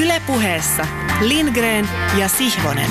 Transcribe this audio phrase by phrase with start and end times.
[0.00, 0.86] Ylepuheessa
[1.20, 2.90] Lindgren ja Sihvonen.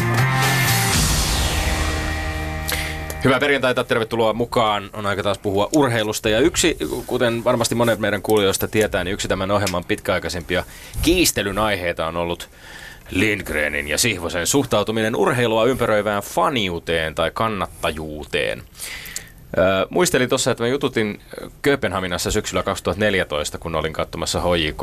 [3.23, 4.89] Hyvää perjantaita, tervetuloa mukaan.
[4.93, 6.29] On aika taas puhua urheilusta.
[6.29, 6.77] Ja yksi,
[7.07, 10.63] kuten varmasti monet meidän kuulijoista tietää, niin yksi tämän ohjelman pitkäaikaisempia
[11.01, 12.49] kiistelyn aiheita on ollut
[13.11, 18.63] Lindgrenin ja Sihvosen suhtautuminen urheilua ympäröivään faniuteen tai kannattajuuteen.
[19.89, 21.21] Muistelin tuossa, että mä jututin
[21.61, 24.81] Kööpenhaminassa syksyllä 2014, kun olin katsomassa HJK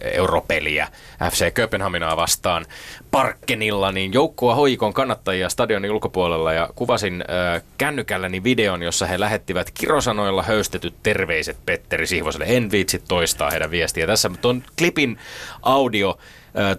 [0.00, 0.88] Europeliä
[1.30, 2.66] FC Kööpenhaminaa vastaan
[3.10, 7.24] Parkkenilla, niin joukkoa HJK kannattajia stadionin ulkopuolella ja kuvasin
[7.78, 12.46] kännykälläni videon, jossa he lähettivät kirosanoilla höystetyt terveiset Petteri Sihvoselle.
[12.48, 14.06] En viitsi toistaa heidän viestiä.
[14.06, 15.18] Tässä tuon klipin
[15.62, 16.18] audio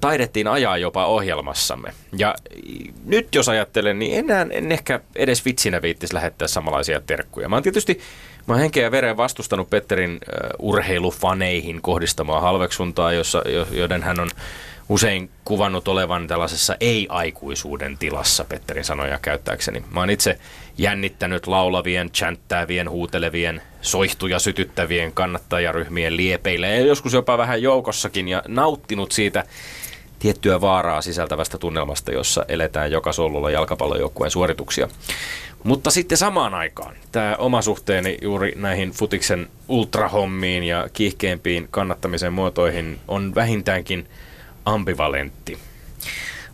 [0.02, 1.94] taidettiin ajaa jopa ohjelmassamme.
[2.18, 2.36] Ja
[3.06, 7.50] nyt jos ajattelen, niin enää en ehkä edes vitsinä viittisi lähettää samanlaisia terkkuja.
[7.50, 8.00] Mä oon tietysti
[8.48, 14.30] Mä oon henkeä ja veren vastustanut Petterin uh, urheilufaneihin kohdistamaa halveksuntaa, jossa, joiden hän on
[14.90, 19.84] usein kuvannut olevan tällaisessa ei-aikuisuuden tilassa, Petterin sanoja käyttääkseni.
[19.92, 20.40] Mä oon itse
[20.78, 29.12] jännittänyt laulavien, chanttäävien, huutelevien, soihtuja sytyttävien kannattajaryhmien liepeillä ja joskus jopa vähän joukossakin ja nauttinut
[29.12, 29.44] siitä
[30.20, 34.88] tiettyä vaaraa sisältävästä tunnelmasta, jossa eletään joka solulla jalkapallojoukkueen suorituksia.
[35.64, 43.00] Mutta sitten samaan aikaan tämä oma suhteeni juuri näihin futiksen ultrahommiin ja kiihkeimpiin kannattamisen muotoihin
[43.08, 44.08] on vähintäänkin
[44.66, 45.58] ambivalentti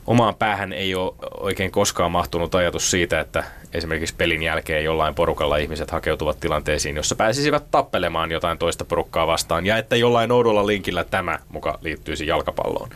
[0.07, 5.57] omaan päähän ei ole oikein koskaan mahtunut ajatus siitä, että esimerkiksi pelin jälkeen jollain porukalla
[5.57, 11.03] ihmiset hakeutuvat tilanteisiin, jossa pääsisivät tappelemaan jotain toista porukkaa vastaan, ja että jollain oudolla linkillä
[11.03, 12.89] tämä muka liittyisi jalkapalloon.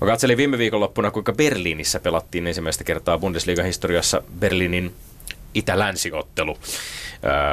[0.00, 4.94] Mä katselin viime viikonloppuna, kuinka Berliinissä pelattiin ensimmäistä kertaa Bundesliga-historiassa Berliinin
[5.54, 6.58] itä-länsiottelu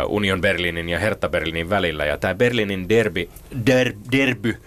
[0.07, 2.05] Union Berliinin ja Hertha Berliinin välillä.
[2.05, 3.29] Ja tämä Berliinin derby,
[3.65, 4.57] der, derby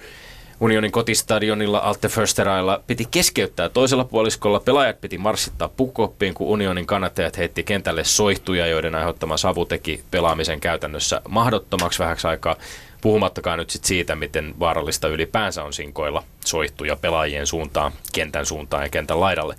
[0.60, 4.60] Unionin kotistadionilla Alte Försterailla piti keskeyttää toisella puoliskolla.
[4.60, 10.60] Pelaajat piti marssittaa pukoppiin, kun Unionin kannattajat heitti kentälle soihtuja, joiden aiheuttama savu teki pelaamisen
[10.60, 12.56] käytännössä mahdottomaksi vähäksi aikaa.
[13.00, 18.88] Puhumattakaan nyt sit siitä, miten vaarallista ylipäänsä on sinkoilla soihtuja pelaajien suuntaan, kentän suuntaan ja
[18.88, 19.56] kentän laidalle.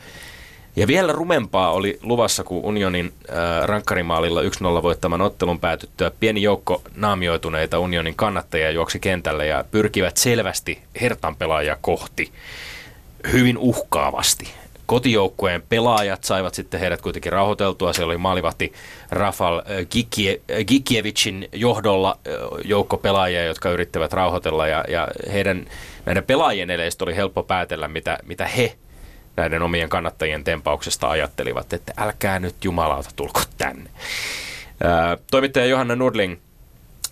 [0.77, 4.45] Ja vielä rumempaa oli luvassa, kun Unionin äh, rankkarimaalilla 1-0
[4.83, 11.77] voittaman ottelun päätyttyä pieni joukko naamioituneita Unionin kannattajia juoksi kentälle ja pyrkivät selvästi Hertan pelaajia
[11.81, 12.31] kohti
[13.31, 14.47] hyvin uhkaavasti.
[14.85, 17.93] Kotijoukkueen pelaajat saivat sitten heidät kuitenkin rauhoiteltua.
[17.93, 18.73] Siellä oli maalivahti
[19.09, 19.61] Rafal
[19.91, 22.19] Gikie, Gikievicin johdolla
[22.66, 25.66] joukko pelaajia, jotka yrittävät rauhoitella ja, ja heidän
[26.05, 28.77] näiden pelaajien eleistä oli helppo päätellä, mitä, mitä he
[29.37, 33.89] näiden omien kannattajien tempauksesta ajattelivat, että älkää nyt jumalauta tulko tänne.
[35.31, 36.37] Toimittaja Johanna Nudling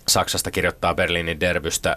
[0.08, 1.96] Saksasta kirjoittaa Berliinin derbystä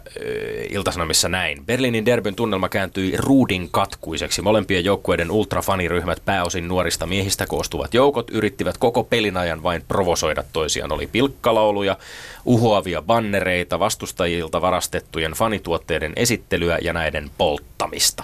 [0.70, 1.66] iltasanomissa näin.
[1.66, 4.42] Berliinin derbyn tunnelma kääntyi ruudin katkuiseksi.
[4.42, 10.92] Molempien joukkueiden ultrafaniryhmät, pääosin nuorista miehistä koostuvat joukot, yrittivät koko pelin ajan vain provosoida toisiaan.
[10.92, 11.98] Oli pilkkalauluja,
[12.46, 18.24] uhoavia bannereita, vastustajilta varastettujen fanituotteiden esittelyä ja näiden polttamista.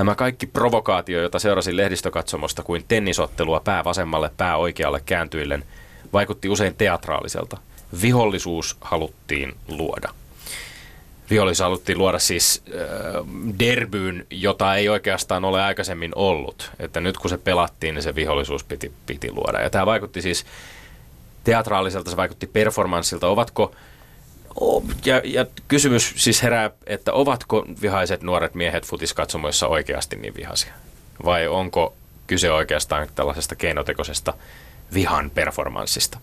[0.00, 5.64] Tämä kaikki provokaatio, jota seurasin lehdistökatsomosta kuin tennisottelua pää vasemmalle, pää oikealle kääntyillen,
[6.12, 7.56] vaikutti usein teatraaliselta.
[8.02, 10.08] Vihollisuus haluttiin luoda.
[11.30, 12.78] Vihollisuus haluttiin luoda siis äh,
[13.58, 16.70] derbyyn, jota ei oikeastaan ole aikaisemmin ollut.
[16.78, 19.60] Että nyt kun se pelattiin, niin se vihollisuus piti, piti luoda.
[19.60, 20.46] Ja tämä vaikutti siis
[21.44, 23.28] teatraaliselta, se vaikutti performanssilta.
[23.28, 23.74] Ovatko
[25.04, 30.72] ja, ja kysymys siis herää, että ovatko vihaiset nuoret miehet futiskatsomoissa oikeasti niin vihaisia?
[31.24, 31.94] Vai onko
[32.26, 34.34] kyse oikeastaan tällaisesta keinotekoisesta
[34.94, 36.18] vihan performanssista?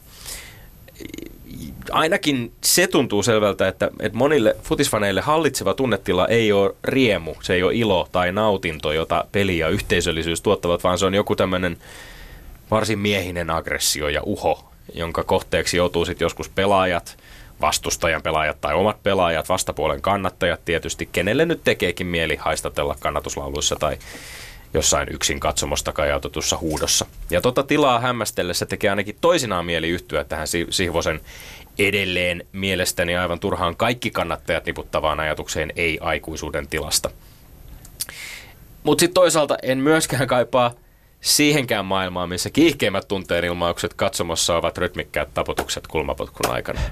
[1.92, 7.64] Ainakin se tuntuu selvältä, että, että monille futisfaneille hallitseva tunnetila ei ole riemu, se ei
[7.64, 11.78] ole ilo tai nautinto, jota peli ja yhteisöllisyys tuottavat, vaan se on joku tämmöinen
[12.72, 17.18] varsin miehinen aggressio ja uho, jonka kohteeksi joutuu sitten joskus pelaajat–
[17.62, 23.98] vastustajan pelaajat tai omat pelaajat, vastapuolen kannattajat tietysti, kenelle nyt tekeekin mieli haistatella kannatuslauluissa tai
[24.74, 27.06] jossain yksin katsomosta kajautetussa huudossa.
[27.30, 31.22] Ja tota tilaa hämmästellessä tekee ainakin toisinaan mieli yhtyä tähän Sihvosen
[31.80, 37.10] edelleen mielestäni aivan turhaan kaikki kannattajat niputtavaan ajatukseen ei-aikuisuuden tilasta.
[38.84, 40.72] Mutta sitten toisaalta en myöskään kaipaa
[41.28, 46.80] siihenkään maailmaan, missä kiihkeimmät tunteenilmaukset katsomossa ovat rytmikkäät taputukset kulmapotkun aikana.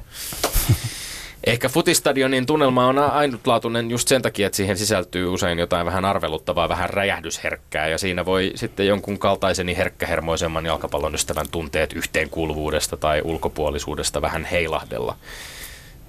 [1.44, 6.70] Ehkä futistadionin tunnelma on ainutlaatuinen just sen takia, että siihen sisältyy usein jotain vähän arveluttavaa,
[6.70, 14.22] vähän räjähdysherkkää ja siinä voi sitten jonkun kaltaiseni herkkähermoisemman jalkapallon ystävän tunteet yhteenkuuluvuudesta tai ulkopuolisuudesta
[14.22, 15.18] vähän heilahdella.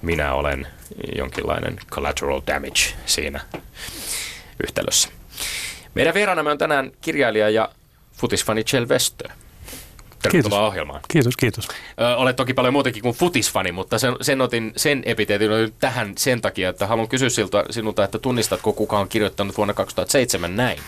[0.01, 0.67] Minä olen
[1.17, 3.39] jonkinlainen collateral damage siinä
[4.63, 5.09] yhtälössä.
[5.95, 7.69] Meidän vieraanamme on tänään kirjailija ja
[8.17, 9.29] futisfani Chel Westö.
[10.21, 10.71] Tervetuloa Kiitos.
[10.71, 11.01] ohjelmaan.
[11.07, 11.67] Kiitos, kiitos.
[12.01, 15.49] Ö, olet toki paljon muutenkin kuin futisfani, mutta sen, sen otin sen epiteetin
[15.79, 20.55] tähän sen takia, että haluan kysyä siltä, sinulta, että tunnistatko kuka on kirjoittanut vuonna 2007
[20.55, 20.79] näin.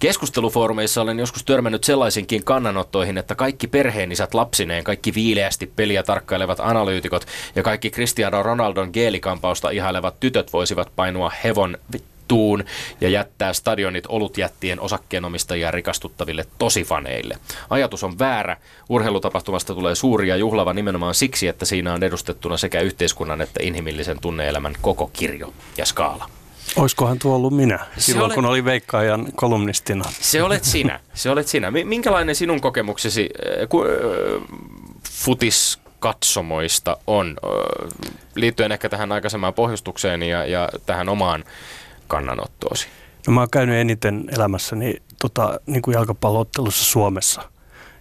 [0.00, 7.26] Keskustelufoorumeissa olen joskus törmännyt sellaisinkin kannanottoihin, että kaikki perheenisät lapsineen, kaikki viileästi peliä tarkkailevat analyytikot
[7.56, 11.78] ja kaikki Cristiano Ronaldon geelikampausta ihailevat tytöt voisivat painua hevon
[12.28, 12.64] tuun
[13.00, 17.38] ja jättää stadionit olutjättien osakkeenomistajia rikastuttaville tosifaneille.
[17.70, 18.56] Ajatus on väärä.
[18.88, 24.20] Urheilutapahtumasta tulee suuri ja juhlava nimenomaan siksi, että siinä on edustettuna sekä yhteiskunnan että inhimillisen
[24.20, 26.30] tunneelämän koko kirjo ja skaala.
[26.76, 30.04] Oiskohan tuo ollut minä silloin, olet- kun oli veikkaajan kolumnistina?
[30.20, 31.00] Se olet sinä.
[31.14, 31.70] Se olet sinä.
[31.70, 33.30] Mi- Minkälainen sinun kokemuksesi
[33.62, 33.88] äh, ku, äh,
[35.10, 37.36] futiskatsomoista on?
[37.44, 37.50] Äh,
[38.34, 41.44] liittyen ehkä tähän aikaisempaan pohjustukseen ja, ja tähän omaan
[42.08, 42.88] kannanottoosi.
[43.26, 47.42] No mä oon käynyt eniten elämässäni tota, niin kuin jalkapalloottelussa Suomessa,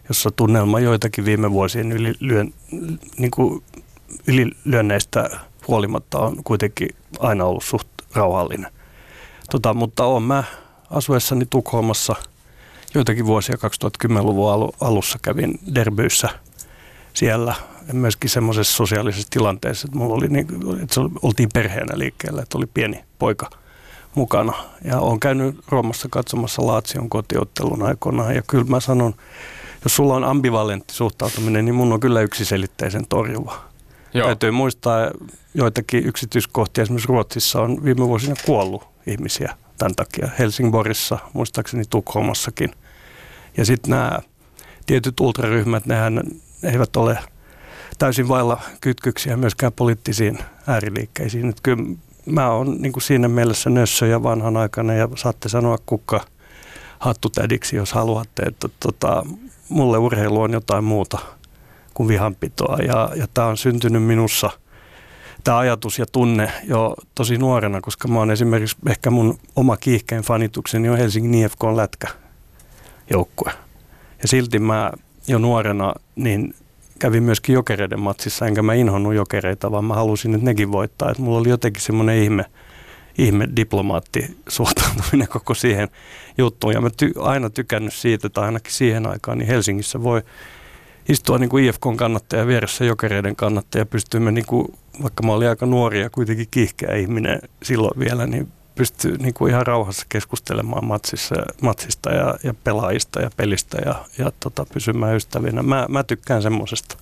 [0.10, 2.54] jossa tunnelma joitakin viime vuosien ylilyön,
[3.18, 3.64] niin kuin
[4.28, 5.30] ylilyönneistä
[5.68, 6.90] huolimatta on kuitenkin
[7.20, 8.72] aina ollut suht rauhallinen.
[9.52, 10.44] Tota, mutta oon mä
[10.90, 12.16] asuessani Tukholmassa
[12.96, 16.30] joitakin vuosia 2010-luvun alu- alussa kävin derbyissä
[17.14, 17.56] siellä
[17.94, 20.48] myöskin semmoisessa sosiaalisessa tilanteessa, että mulla oli niin,
[20.84, 23.50] että oltiin perheenä liikkeellä, että oli pieni poika
[24.16, 24.54] mukana.
[24.84, 29.14] Ja olen käynyt Roomassa katsomassa Laatsion kotiottelun aikoinaan ja kyllä mä sanon,
[29.84, 33.62] jos sulla on ambivalentti suhtautuminen, niin mun on kyllä yksiselitteisen torjuva.
[34.14, 34.26] Joo.
[34.26, 35.12] Täytyy muistaa
[35.54, 36.82] joitakin yksityiskohtia.
[36.82, 40.30] Esimerkiksi Ruotsissa on viime vuosina kuollut ihmisiä tämän takia.
[40.40, 42.72] Helsingborissa, muistaakseni Tukholmassakin.
[43.58, 44.20] Ja sitten nämä
[44.86, 46.22] tietyt ultraryhmät, nehän
[46.64, 47.18] eivät ole
[48.00, 51.50] täysin vailla kytkyksiä myöskään poliittisiin ääriliikkeisiin.
[51.50, 51.84] Et kyllä
[52.28, 56.22] mä oon niin kuin siinä mielessä nössö ja vanhanaikainen ja saatte sanoa kukka
[57.00, 58.44] hattutädiksi, jos haluatte.
[58.44, 59.26] Että, tota,
[59.70, 61.18] mulle urheilu on jotain muuta
[61.94, 64.50] kuin vihanpitoa ja, ja tämä on syntynyt minussa
[65.44, 70.24] tämä ajatus ja tunne jo tosi nuorena, koska mä oon esimerkiksi ehkä mun oma kiihkein
[70.24, 72.08] fanitukseni on Helsingin IFK lätkä
[73.10, 73.52] joukkue.
[74.22, 74.92] Ja silti mä
[75.28, 76.56] jo nuorena niin
[77.00, 81.12] kävin myöskin jokereiden matsissa, enkä mä inhonnut jokereita, vaan mä halusin, että nekin voittaa.
[81.12, 82.46] Että mulla oli jotenkin semmoinen ihme,
[83.18, 85.88] ihme diplomaatti suhtautuminen koko siihen
[86.38, 86.74] juttuun.
[86.74, 90.22] Ja mä ty- aina tykännyt siitä, tai ainakin siihen aikaan, niin Helsingissä voi
[91.10, 93.86] istua niin kuin IFKn kannattaja vieressä jokereiden kannattaja.
[93.86, 94.68] Pystyimme, niin kuin,
[95.02, 99.52] vaikka mä olin aika nuori ja kuitenkin kiihkeä ihminen silloin vielä, niin pystyy niin kuin
[99.52, 105.64] ihan rauhassa keskustelemaan matsissa, matsista ja, ja pelaajista ja pelistä ja, ja tota, pysymään ystävinä.
[105.64, 106.98] Mä, mä tykkään semmoisesta.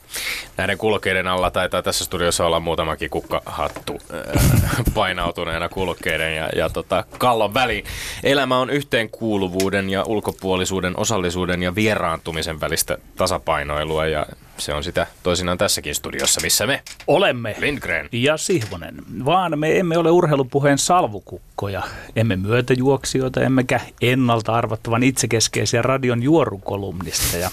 [0.58, 7.06] Näiden kulkeiden alla taitaa tässä studiossa olla muutamakin kukkahattu äh, painautuneena kulkeiden ja, ja tota,
[7.18, 7.86] kallon väliin.
[8.24, 14.26] Elämä on yhteenkuuluvuuden ja ulkopuolisuuden, osallisuuden ja vieraantumisen välistä tasapainoilua ja
[14.58, 17.56] se on sitä toisinaan tässäkin studiossa, missä me, Olemme.
[17.60, 18.10] Lindgren.
[18.12, 18.96] Ja Sihvonen.
[19.26, 21.84] Vaan me emme ole urheilupuheen salvukukkoja,
[22.16, 27.50] emme myötäjuoksijoita, emmekä ennalta arvattavan itsekeskeisiä radion juorukolumnisteja.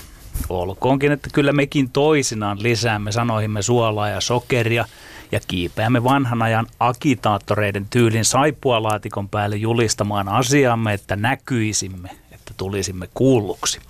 [0.48, 4.84] Olkoonkin, että kyllä mekin toisinaan lisäämme sanoihimme suolaa ja sokeria
[5.32, 13.80] ja kiipeämme vanhan ajan agitaattoreiden tyylin saippualaatikon päälle julistamaan asiamme, että näkyisimme, että tulisimme kuulluksi.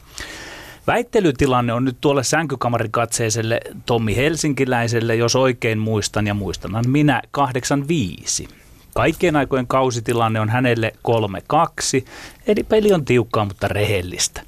[0.87, 8.49] Väittelytilanne on nyt tuolle sänkykamarikatseiselle Tommi Helsinkiläiselle, jos oikein muistan ja muistanan minä 85.
[8.95, 12.05] Kaikkien aikojen kausitilanne on hänelle 3-2,
[12.47, 14.43] eli peli on tiukkaa, mutta rehellistä.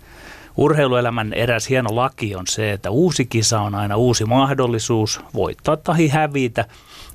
[0.57, 6.09] Urheiluelämän eräs hieno laki on se, että uusi kisa on aina uusi mahdollisuus voittaa tai
[6.09, 6.65] hävitä.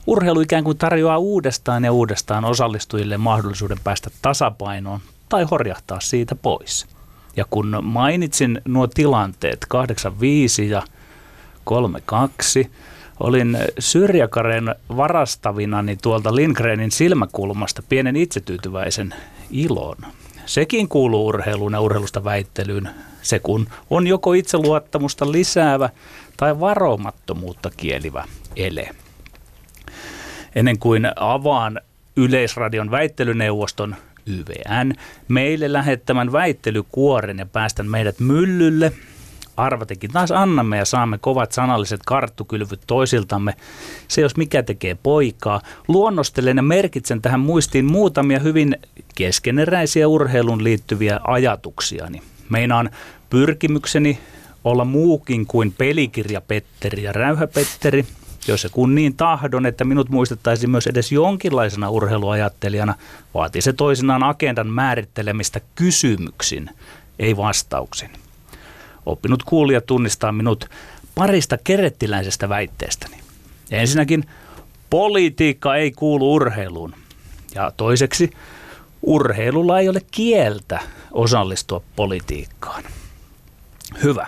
[0.08, 5.00] Urheilu ikään kuin tarjoaa uudestaan ja uudestaan osallistujille mahdollisuuden päästä tasapainoon
[5.30, 6.99] tai horjahtaa siitä pois.
[7.40, 10.82] Ja kun mainitsin nuo tilanteet 85 ja
[11.64, 12.72] 32,
[13.20, 19.16] olin Syrjäkaren varastavinani tuolta Lindgrenin silmäkulmasta pienen itsetyytyväisen
[19.52, 19.96] ilon.
[20.46, 22.90] Sekin kuuluu urheiluun ja urheilusta väittelyyn,
[23.22, 25.90] se kun on joko itseluottamusta lisäävä
[26.38, 28.24] tai varomattomuutta kielivä
[28.56, 28.90] ele.
[30.56, 31.82] Ennen kuin avaan
[32.16, 33.96] Yleisradion väittelyneuvoston
[34.30, 34.94] YVN
[35.28, 38.92] meille lähettämän väittelykuoren ja päästän meidät myllylle.
[39.58, 43.54] Arvatekin taas annamme ja saamme kovat sanalliset karttukylvyt toisiltamme.
[44.08, 45.62] Se jos mikä tekee poikaa.
[45.88, 48.76] Luonnostelen ja merkitsen tähän muistiin muutamia hyvin
[49.16, 52.22] keskeneräisiä urheilun liittyviä ajatuksiani.
[52.50, 52.90] Meinaan
[53.30, 54.20] pyrkimykseni
[54.64, 58.06] olla muukin kuin pelikirja Petteri ja Räyhä Petteri.
[58.48, 62.96] Jos se kun niin tahdon, että minut muistettaisiin myös edes jonkinlaisena urheiluajattelijana,
[63.34, 66.70] vaatii se toisinaan agendan määrittelemistä kysymyksin,
[67.20, 68.10] ei vastauksin.
[69.06, 70.70] Oppinut kuulija tunnistaa minut
[71.16, 73.18] parista kerettiläisestä väitteestäni.
[73.72, 74.26] Ensinnäkin,
[74.90, 76.94] politiikka ei kuulu urheiluun.
[77.56, 78.32] Ja toiseksi,
[79.02, 80.80] urheilulla ei ole kieltä
[81.12, 82.84] osallistua politiikkaan.
[84.04, 84.28] Hyvä.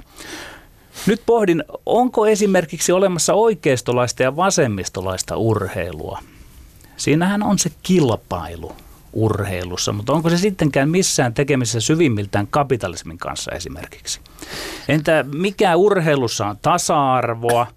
[1.07, 6.19] Nyt pohdin, onko esimerkiksi olemassa oikeistolaista ja vasemmistolaista urheilua?
[6.97, 8.71] Siinähän on se kilpailu
[9.13, 14.19] urheilussa, mutta onko se sittenkään missään tekemisessä syvimmiltään kapitalismin kanssa esimerkiksi?
[14.87, 17.67] Entä mikä urheilussa on tasa-arvoa,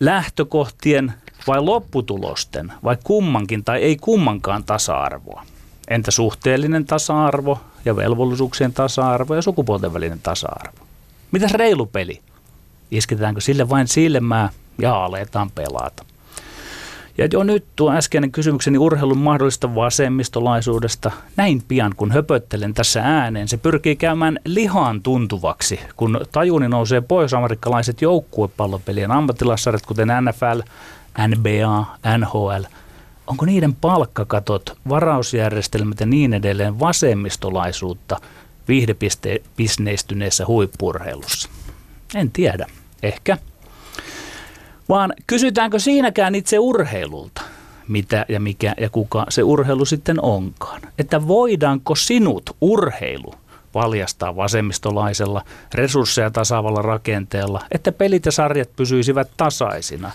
[0.00, 1.12] lähtökohtien
[1.46, 5.42] vai lopputulosten, vai kummankin tai ei kummankaan tasa-arvoa?
[5.88, 10.91] Entä suhteellinen tasa-arvo ja velvollisuuksien tasa-arvo ja sukupuolten välinen tasa-arvo?
[11.32, 12.20] Mitäs reilu peli?
[12.90, 14.48] Isketäänkö sille vain silmää
[14.78, 16.04] ja aletaan pelata?
[17.18, 23.48] Ja jo nyt tuo äskeinen kysymykseni urheilun mahdollista vasemmistolaisuudesta, näin pian kun höpöttelen tässä ääneen,
[23.48, 30.60] se pyrkii käymään lihaan tuntuvaksi, kun tajuni nousee pohjois-amerikkalaiset joukkuepallopelien ammattilassarjat, kuten NFL,
[31.28, 31.86] NBA,
[32.18, 32.64] NHL.
[33.26, 38.20] Onko niiden palkkakatot, varausjärjestelmät ja niin edelleen vasemmistolaisuutta
[38.68, 41.48] viihdepisneistyneessä huippurheilussa?
[42.14, 42.66] En tiedä.
[43.02, 43.38] Ehkä
[44.88, 47.42] vaan kysytäänkö siinäkään itse urheilulta,
[47.88, 50.80] mitä ja mikä ja kuka se urheilu sitten onkaan.
[50.98, 53.34] Että voidaanko sinut urheilu
[53.74, 60.10] valjastaa vasemmistolaisella, resursseja tasaavalla rakenteella, että pelit ja sarjat pysyisivät tasaisina,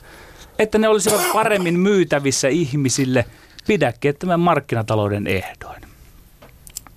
[0.60, 3.26] että ne olisivat paremmin myytävissä ihmisille
[3.68, 5.82] pidäkkeettömän markkinatalouden ehdoin.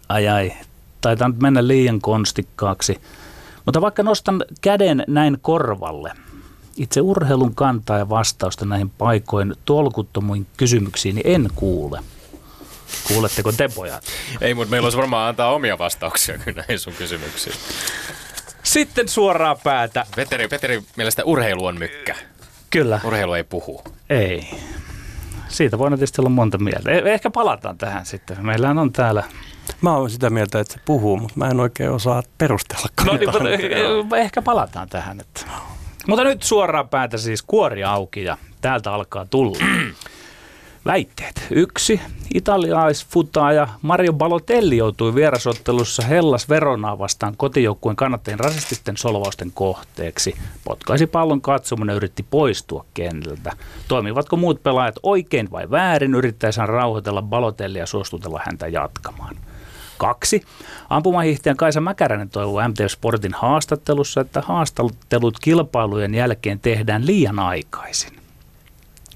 [0.09, 0.53] Ai ai,
[1.01, 3.01] taitaa nyt mennä liian konstikkaaksi.
[3.65, 6.13] Mutta vaikka nostan käden näin korvalle–
[6.81, 12.01] itse urheilun kantaa ja vastausta näihin paikoin tolkuttomuin kysymyksiin niin en kuule.
[13.09, 14.05] Kuuletteko te pojat?
[14.41, 17.57] Ei, mutta meillä olisi varmaan antaa omia vastauksia kyllä näihin sun kysymyksiin.
[18.63, 20.07] Sitten suoraa päätä.
[20.17, 22.15] Peteri, Peteri mielestä urheilu on mykkä.
[22.71, 23.01] Kyllä.
[23.05, 23.83] Urheilu ei puhu.
[24.11, 24.51] Ei.
[25.49, 26.91] Siitä voidaan tietysti olla monta mieltä.
[26.91, 28.47] Eh, ehkä palataan tähän sitten.
[28.47, 29.25] Meillähän on täällä
[29.81, 32.87] Mä oon sitä mieltä, että se puhuu, mutta mä en oikein osaa perustella.
[33.07, 35.21] No niin, ehkä palataan tähän.
[35.21, 35.41] Että.
[36.07, 39.59] Mutta nyt suoraan päätä siis kuori auki ja täältä alkaa tulla.
[40.87, 41.47] Väitteet.
[41.51, 42.01] Yksi.
[42.35, 50.35] Italialaisfutaaja Mario Balotelli joutui vierasottelussa Hellas Veronaa vastaan kotijoukkueen kannattajien rasististen solvausten kohteeksi.
[50.65, 53.53] Potkaisi pallon katsomun ja yritti poistua kentältä.
[53.89, 56.15] Toimivatko muut pelaajat oikein vai väärin?
[56.15, 59.37] Yrittäessään rauhoitella Balotellia ja suostutella häntä jatkamaan.
[60.01, 60.43] Kaksi.
[60.91, 68.13] Ampumahiihtäjän Kaisa Mäkäräinen toivoo MTV Sportin haastattelussa, että haastattelut kilpailujen jälkeen tehdään liian aikaisin.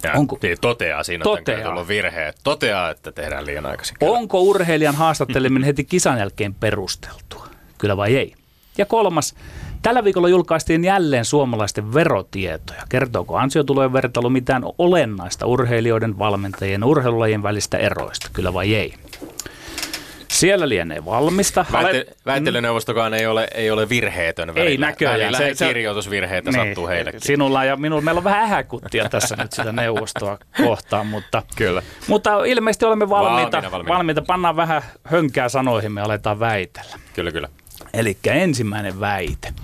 [0.02, 1.58] Ja Onko, niin toteaa siinä, toteaa.
[1.58, 2.34] että on virhe.
[2.42, 3.96] Toteaa, että tehdään liian aikaisin.
[4.00, 7.46] Onko urheilijan haastatteleminen heti kisan jälkeen perusteltua?
[7.78, 8.34] Kyllä vai ei?
[8.78, 9.34] Ja kolmas.
[9.82, 12.82] Tällä viikolla julkaistiin jälleen suomalaisten verotietoja.
[12.88, 18.30] Kertooko ansiotulojen vertailu mitään olennaista urheilijoiden, valmentajien ja urheilulajien välistä eroista?
[18.32, 18.94] Kyllä vai ei?
[20.44, 21.66] Siellä lienee valmista.
[21.72, 24.70] Väitte, väittelyneuvostokaan ei ole, ei ole virheetön välillä.
[24.70, 25.34] Ei näköjään.
[25.34, 27.20] Se, se, kirjoitusvirheitä niin, sattuu heillekin.
[27.20, 31.82] Sinulla ja minulla, meillä on vähän ähäkuttia tässä nyt sitä neuvostoa kohtaan, mutta, Kyllä.
[32.08, 33.94] mutta ilmeisesti olemme valmiita, valmiina, valmiina.
[33.94, 34.22] valmiita.
[34.22, 36.98] Pannaan vähän hönkää sanoihin, me aletaan väitellä.
[37.14, 37.48] Kyllä, kyllä.
[37.94, 39.54] Eli ensimmäinen väite.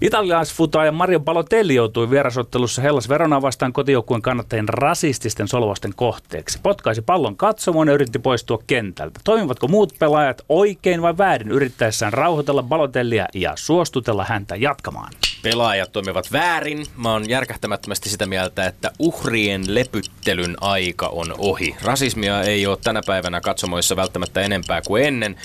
[0.00, 6.58] Italialaisfutaaja Mario Balotelli joutui vierasottelussa Hellas Verona vastaan kotijoukkueen kannattajien rasististen solvausten kohteeksi.
[6.62, 9.20] Potkaisi pallon katsomoon ja yritti poistua kentältä.
[9.24, 15.12] Toimivatko muut pelaajat oikein vai väärin yrittäessään rauhoitella Balotellia ja suostutella häntä jatkamaan?
[15.42, 16.86] Pelaajat toimivat väärin.
[16.96, 21.76] Mä oon järkähtämättömästi sitä mieltä, että uhrien lepyttelyn aika on ohi.
[21.82, 25.36] Rasismia ei ole tänä päivänä katsomoissa välttämättä enempää kuin ennen,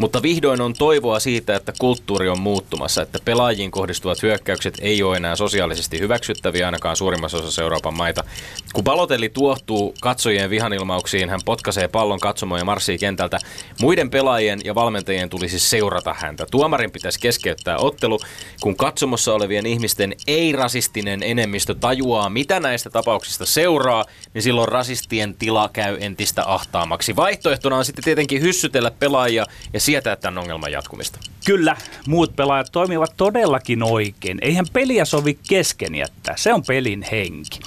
[0.00, 5.16] mutta vihdoin on toivoa siitä, että kulttuuri on muuttumassa, että pelaajiin kohdistuvat hyökkäykset ei ole
[5.16, 8.24] enää sosiaalisesti hyväksyttäviä ainakaan suurimmassa osassa Euroopan maita.
[8.72, 13.38] Kun Balotelli tuohtuu katsojien vihanilmauksiin, hän potkaisee pallon katsomoon ja marssii kentältä.
[13.80, 16.46] Muiden pelaajien ja valmentajien tulisi seurata häntä.
[16.50, 18.20] Tuomarin pitäisi keskeyttää ottelu,
[18.60, 25.70] kun katsomossa olevien ihmisten ei-rasistinen enemmistö tajuaa, mitä näistä tapauksista seuraa, niin silloin rasistien tila
[25.72, 27.16] käy entistä ahtaamaksi.
[27.16, 31.18] Vaihtoehtona on sitten tietenkin hyssytellä pelaajia ja sietää tämän ongelman jatkumista.
[31.44, 31.76] Kyllä,
[32.06, 34.38] muut pelaajat toimivat todellakin oikein.
[34.42, 36.34] Eihän peliä sovi kesken jättää.
[36.36, 37.60] Se on pelin henki.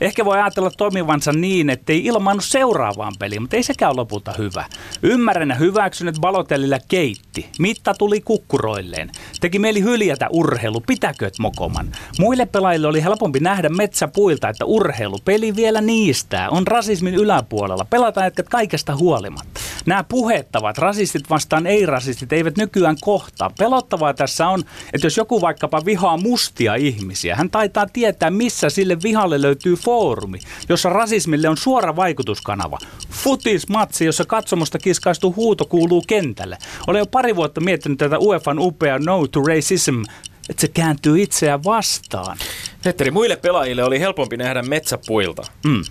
[0.00, 4.64] Ehkä voi ajatella toimivansa niin, ettei ilmaannut seuraavaan peliin, mutta ei sekään lopulta hyvä.
[5.02, 7.46] Ymmärrän ja hyväksyn, että Balotellillä keitti.
[7.58, 9.10] Mitta tuli kukkuroilleen.
[9.40, 11.92] Teki mieli hyljätä urheilu, pitäköt mokoman.
[12.18, 17.86] Muille pelaajille oli helpompi nähdä metsäpuilta, että urheilu, peli vielä niistää, on rasismin yläpuolella.
[17.90, 19.60] Pelataan jätkät kaikesta huolimatta.
[19.86, 23.50] Nämä puhettavat rasistit vastaan ei-rasistit eivät nykyään kohtaa.
[23.58, 24.60] Pelottavaa tässä on,
[24.92, 30.38] että jos joku vaikkapa vihaa mustia ihmisiä, hän taitaa tietää, missä sille vihalle löytyy foorumi,
[30.68, 32.78] jossa rasismille on suora vaikutuskanava.
[33.10, 36.58] Futismatsi, jossa katsomusta kiskaistu huuto kuuluu kentälle.
[36.86, 40.02] Olen jo pari vuotta miettinyt tätä UEFan upea No to Racism
[40.50, 42.36] että se kääntyy itseään vastaan.
[42.84, 45.42] Petteri, muille pelaajille oli helpompi nähdä metsäpuilta.
[45.64, 45.84] Mm.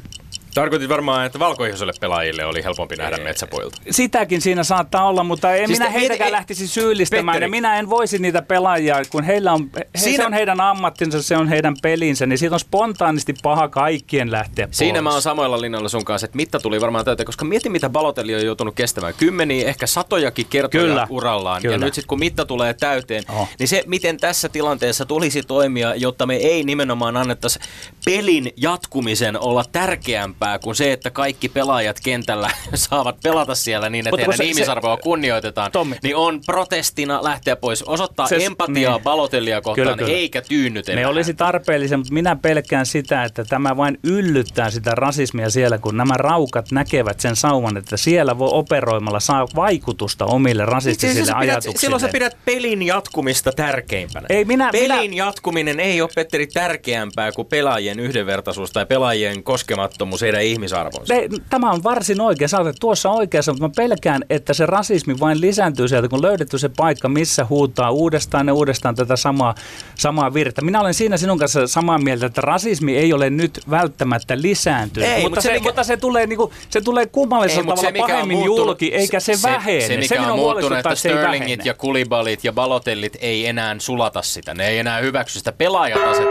[0.53, 3.81] Tarkoitit varmaan, että valkoihoisille pelaajille oli helpompi nähdä metsäpuilta.
[3.91, 7.25] Sitäkin siinä saattaa olla, mutta en Siis minä heitäkään ei- lähtisi syyllistämään.
[7.35, 7.45] Petteri.
[7.45, 11.21] Ja minä en voisi niitä pelaajia, kun heillä on, he, Siinä- se on heidän ammattinsa,
[11.23, 14.77] se on heidän pelinsä, niin siitä on spontaanisti paha kaikkien lähteä pois.
[14.77, 17.89] Siinä mä oon samoilla linjoilla sun kanssa, että mitta tuli varmaan täyteen, koska mieti mitä
[17.89, 19.13] Balotelli on joutunut kestämään.
[19.13, 21.07] Kymmeniä, ehkä satojakin kertoja Kyllä.
[21.09, 21.61] urallaan.
[21.61, 21.73] Kyllä.
[21.75, 23.47] Ja nyt sitten kun mitta tulee täyteen, Oho.
[23.59, 27.59] niin se miten tässä tilanteessa tulisi toimia, jotta me ei nimenomaan annettaisi
[28.05, 34.17] pelin jatkumisen olla tärkeämpää kuin se, että kaikki pelaajat kentällä saavat pelata siellä niin, että
[34.17, 35.95] heidän se- se- ihmisarvoa kunnioitetaan, Tommi.
[36.03, 39.03] niin on protestina lähteä pois, osoittaa Se- empatiaa niin.
[39.03, 40.11] Balotellia kohtaan, Kyllä, kyllä.
[40.17, 41.01] eikä tyynnytellä.
[41.01, 45.97] Ne olisi tarpeellisia, mutta minä pelkään sitä, että tämä vain yllyttää sitä rasismia siellä, kun
[45.97, 51.33] nämä raukat näkevät sen sauman, että siellä voi operoimalla saa vaikutusta omille rasistisille Siis sä
[51.33, 51.79] pidät, ajatuksille.
[51.79, 54.25] silloin sä pidät pelin jatkumista tärkeimpänä.
[54.29, 60.23] Ei, minä- pelin minä- jatkuminen ei ole, Petteri, tärkeämpää kuin pelaajien yhdenvertaisuus tai pelaajien koskemattomuus
[60.35, 61.05] heidän ihmisarvonsa.
[61.15, 62.49] Se, tämä on varsin oikein.
[62.49, 66.57] Sä olet tuossa oikeassa, mutta mä pelkään, että se rasismi vain lisääntyy sieltä, kun löydetty
[66.57, 69.55] se paikka, missä huutaa uudestaan ja uudestaan tätä samaa,
[69.95, 70.61] samaa virta.
[70.61, 75.15] Minä olen siinä sinun kanssa samaa mieltä, että rasismi ei ole nyt välttämättä lisääntynyt, Ei,
[75.15, 78.11] mutta, mutta se, se, mikä- mutta se tulee, niinku, se tulee kummallisella tavalla mikä on
[78.11, 79.87] pahemmin muuttunut- julki, eikä se, se vähene.
[79.87, 84.21] Se, mikä minua on muuttunut, että se Sterlingit ja Kulibalit ja Balotellit ei enää sulata
[84.21, 84.53] sitä.
[84.53, 86.27] Ne ei enää hyväksy sitä pelaajat aset...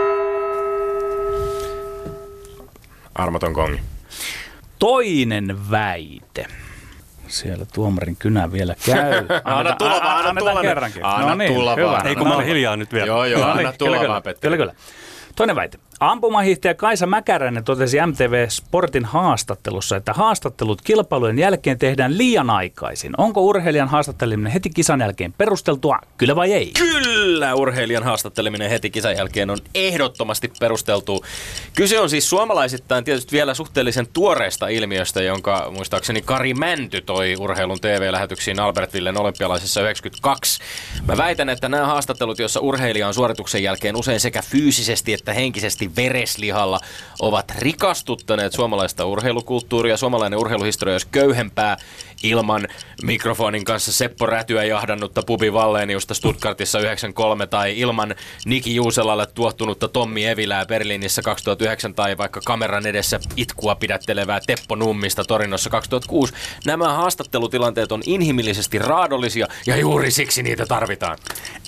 [3.15, 3.81] Armoton kongi.
[4.83, 6.47] Toinen väite.
[7.29, 9.27] Siellä tuomarin kynä vielä käy.
[9.45, 10.62] Anna tulla vaan, anna annetaan tulla.
[10.62, 11.05] kerrankin.
[11.05, 11.87] Anna no niin, tulla hyvä.
[11.87, 12.07] vaan.
[12.07, 13.07] Ei kun mä olen hiljaa nyt vielä.
[13.07, 14.57] Joo, joo, No anna niin, tulla kyllä, vaan, Petteri.
[14.57, 14.75] kyllä, kyllä.
[15.37, 15.79] Toinen väite.
[16.03, 23.12] Ampumahiihtäjä Kaisa Mäkäräinen totesi MTV Sportin haastattelussa, että haastattelut kilpailujen jälkeen tehdään liian aikaisin.
[23.19, 26.73] Onko urheilijan haastatteleminen heti kisan jälkeen perusteltua, kyllä vai ei?
[26.79, 31.25] Kyllä, urheilijan haastatteleminen heti kisan jälkeen on ehdottomasti perusteltu.
[31.75, 37.81] Kyse on siis suomalaisittain tietysti vielä suhteellisen tuoreesta ilmiöstä, jonka muistaakseni Kari Mänty toi urheilun
[37.81, 40.61] TV-lähetyksiin Albertvillen olympialaisissa 92.
[41.09, 45.91] Mä väitän, että nämä haastattelut, joissa urheilija on suorituksen jälkeen usein sekä fyysisesti että henkisesti
[45.96, 46.81] vereslihalla,
[47.20, 49.96] ovat rikastuttaneet suomalaista urheilukulttuuria.
[49.96, 51.76] Suomalainen urheiluhistoria olisi köyhempää
[52.22, 52.68] ilman
[53.02, 60.26] mikrofonin kanssa Seppo Rätyä jahdannutta Pubi Valleniusta Stuttgartissa 93 tai ilman Niki Juuselalle tuottunutta Tommi
[60.26, 66.35] Evilää Berliinissä 2009 tai vaikka kameran edessä itkua pidättelevää Teppo Nummista Torinossa 2006.
[66.64, 71.18] Nämä haastattelutilanteet on inhimillisesti raadollisia ja juuri siksi niitä tarvitaan.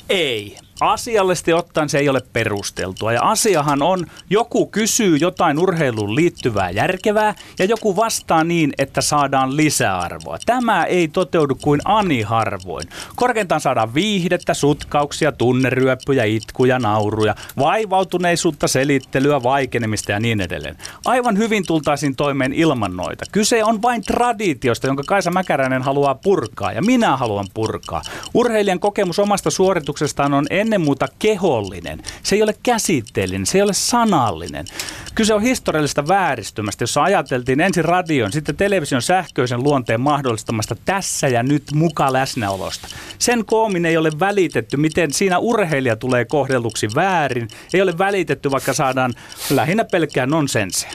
[0.08, 0.63] Ei.
[0.85, 3.12] Asiallisesti ottaen se ei ole perusteltua.
[3.12, 9.57] Ja asiahan on, joku kysyy jotain urheiluun liittyvää järkevää ja joku vastaa niin, että saadaan
[9.57, 10.38] lisäarvoa.
[10.47, 12.88] Tämä ei toteudu kuin ani harvoin.
[13.16, 20.77] Korkeintaan saadaan viihdettä, sutkauksia, tunneryöppyjä, itkuja, nauruja, vaivautuneisuutta, selittelyä, vaikenemista ja niin edelleen.
[21.05, 23.25] Aivan hyvin tultaisiin toimeen ilman noita.
[23.33, 28.03] Kyse on vain traditiosta, jonka Kaisa Mäkäräinen haluaa purkaa ja minä haluan purkaa.
[28.35, 32.02] Urheilijan kokemus omasta suorituksestaan on ennen muuta kehollinen.
[32.22, 34.66] Se ei ole käsitteellinen, se ei ole sanallinen.
[35.14, 41.42] Kyse on historiallisesta vääristymästä, jossa ajateltiin ensin radion, sitten television sähköisen luonteen mahdollistamasta tässä ja
[41.42, 42.88] nyt muka läsnäolosta.
[43.18, 47.48] Sen koomin ei ole välitetty, miten siinä urheilija tulee kohdelluksi väärin.
[47.74, 49.14] Ei ole välitetty, vaikka saadaan
[49.50, 50.90] lähinnä pelkkää nonsenssia.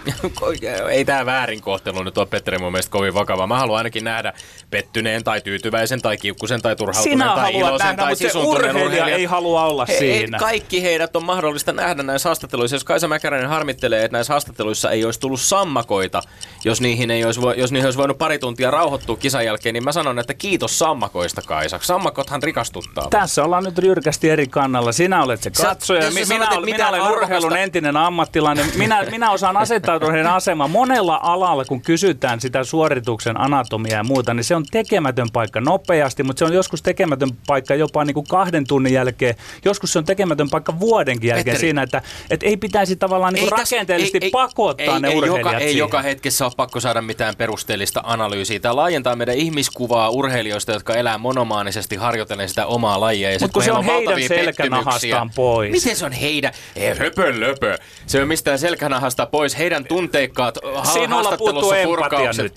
[0.89, 3.47] Ei tämä väärinkohtelu nyt ole Petteri mun mielestä kovin vakava.
[3.47, 4.33] Mä haluan ainakin nähdä
[4.71, 9.19] pettyneen tai tyytyväisen tai kiukkusen tai turhautuneen Sinä tai iloisen nähdä, tai sisuntuneen urheilija urheilijan.
[9.19, 10.39] ei halua olla He- he- siinä.
[10.39, 12.75] Kaikki heidät on mahdollista nähdä näissä haastatteluissa.
[12.75, 16.21] Jos Kaisa Mäkäräinen harmittelee, että näissä haastatteluissa ei olisi tullut sammakoita,
[16.65, 19.91] jos niihin, ei olisi, jos niihin olisi voinut pari tuntia rauhoittua kisan jälkeen, niin mä
[19.91, 21.79] sanon, että kiitos sammakoista Kaisa.
[21.81, 23.07] Sammakothan rikastuttaa.
[23.09, 24.91] Tässä ollaan nyt jyrkästi eri kannalla.
[24.91, 27.97] Sinä olet se katsoja, sä mi- sanot, minä, että olen, minä olen arvokasta- urheilun entinen
[27.97, 28.65] ammattilainen.
[28.77, 30.71] Minä, minä osaan asettautua heidän asemaan.
[30.71, 36.23] Monella alalla, kun kysytään sitä suorituksen anatomiaa ja muuta, niin se on tekemätön paikka nopeasti,
[36.23, 39.35] mutta se on joskus tekemätön paikka jopa niin kuin kahden tunnin jälkeen.
[39.65, 41.59] Joskus se on tekemätön paikka vuodenkin jälkeen Petteri.
[41.59, 45.57] siinä, että, että ei pitäisi tavallaan niin tässä- rakenteellisesti pakottaa ei, ne ei, urheilijat joka,
[45.57, 48.59] ei joka hetkessä ole pakko saada mitään perusteellista analyysiä.
[48.59, 53.31] Tämä laajentaa meidän ihmiskuvaa urheilijoista, jotka elää monomaanisesti harjoitellen sitä omaa lajia.
[53.31, 55.71] Ja Mut kun se on heidän selkänahastaan pois.
[55.71, 56.53] Miten se on heidän?
[56.75, 57.77] Ei, höpö, löpö.
[58.07, 59.57] Se on mistään selkänahasta pois.
[59.57, 60.57] Heidän tunteikkaat
[60.93, 62.53] Sinulla puuttuu empatia nyt.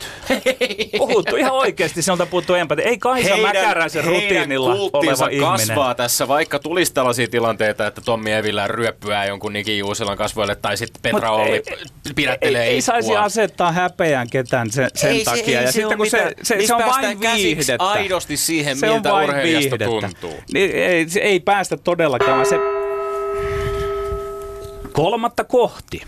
[0.98, 2.84] Puhuttu ihan oikeasti, sinulta puuttuu empatia.
[2.84, 5.50] Ei Kaisa heidän, Mäkäräisen rutiinilla oleva ihminen.
[5.50, 10.76] kasvaa tässä, vaikka tulisi tällaisia tilanteita, että Tommi Evillä ryöppyää jonkun Niki Juuselan kasvoille, tai
[10.76, 11.62] sitten Petra Olli ei,
[12.14, 15.44] pidättelee Ei, ei saisi asettaa häpeään ketään sen, sen ei, takia.
[15.44, 17.84] Se, ei, ja se sitten kun se, se, se on vain viihdettä.
[17.84, 20.34] aidosti siihen, se miltä urheilijasta tuntuu.
[20.54, 22.46] Niin, ei, se ei päästä todellakaan.
[22.46, 22.56] Se...
[24.92, 26.02] Kolmatta kohti.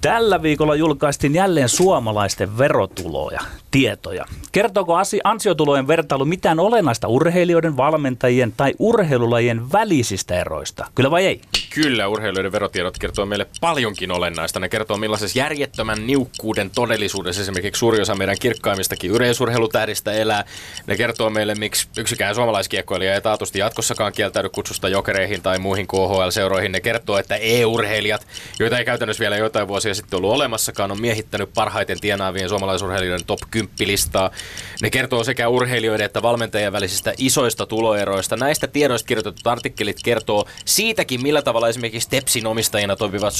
[0.00, 4.24] Tällä viikolla julkaistiin jälleen suomalaisten verotuloja, tietoja.
[4.52, 10.86] Kertooko ansiotulojen vertailu mitään olennaista urheilijoiden, valmentajien tai urheilulajien välisistä eroista?
[10.94, 11.40] Kyllä vai ei?
[11.74, 14.60] Kyllä, urheilijoiden verotiedot kertoo meille paljonkin olennaista.
[14.60, 20.44] Ne kertoo millaisessa järjettömän niukkuuden todellisuudessa esimerkiksi suuri osa meidän kirkkaimmistakin yleisurheilutähdistä elää.
[20.86, 26.72] Ne kertoo meille, miksi yksikään suomalaiskiekkoilija ei taatusti jatkossakaan kieltäydy kutsusta jokereihin tai muihin KHL-seuroihin.
[26.72, 28.26] Ne kertoo, että e-urheilijat,
[28.58, 33.40] joita ei käytännössä vielä joitain vuosia sitten ollut olemassakaan, on miehittänyt parhaiten tienaavien suomalaisurheilijoiden top
[33.50, 34.30] 10 listaa.
[34.82, 38.36] Ne kertoo sekä urheilijoiden että valmentajien välisistä isoista tuloeroista.
[38.36, 43.34] Näistä tiedoista kirjoitetut artikkelit kertoo siitäkin, millä tavalla esimerkiksi Tepsin omistajina toimivat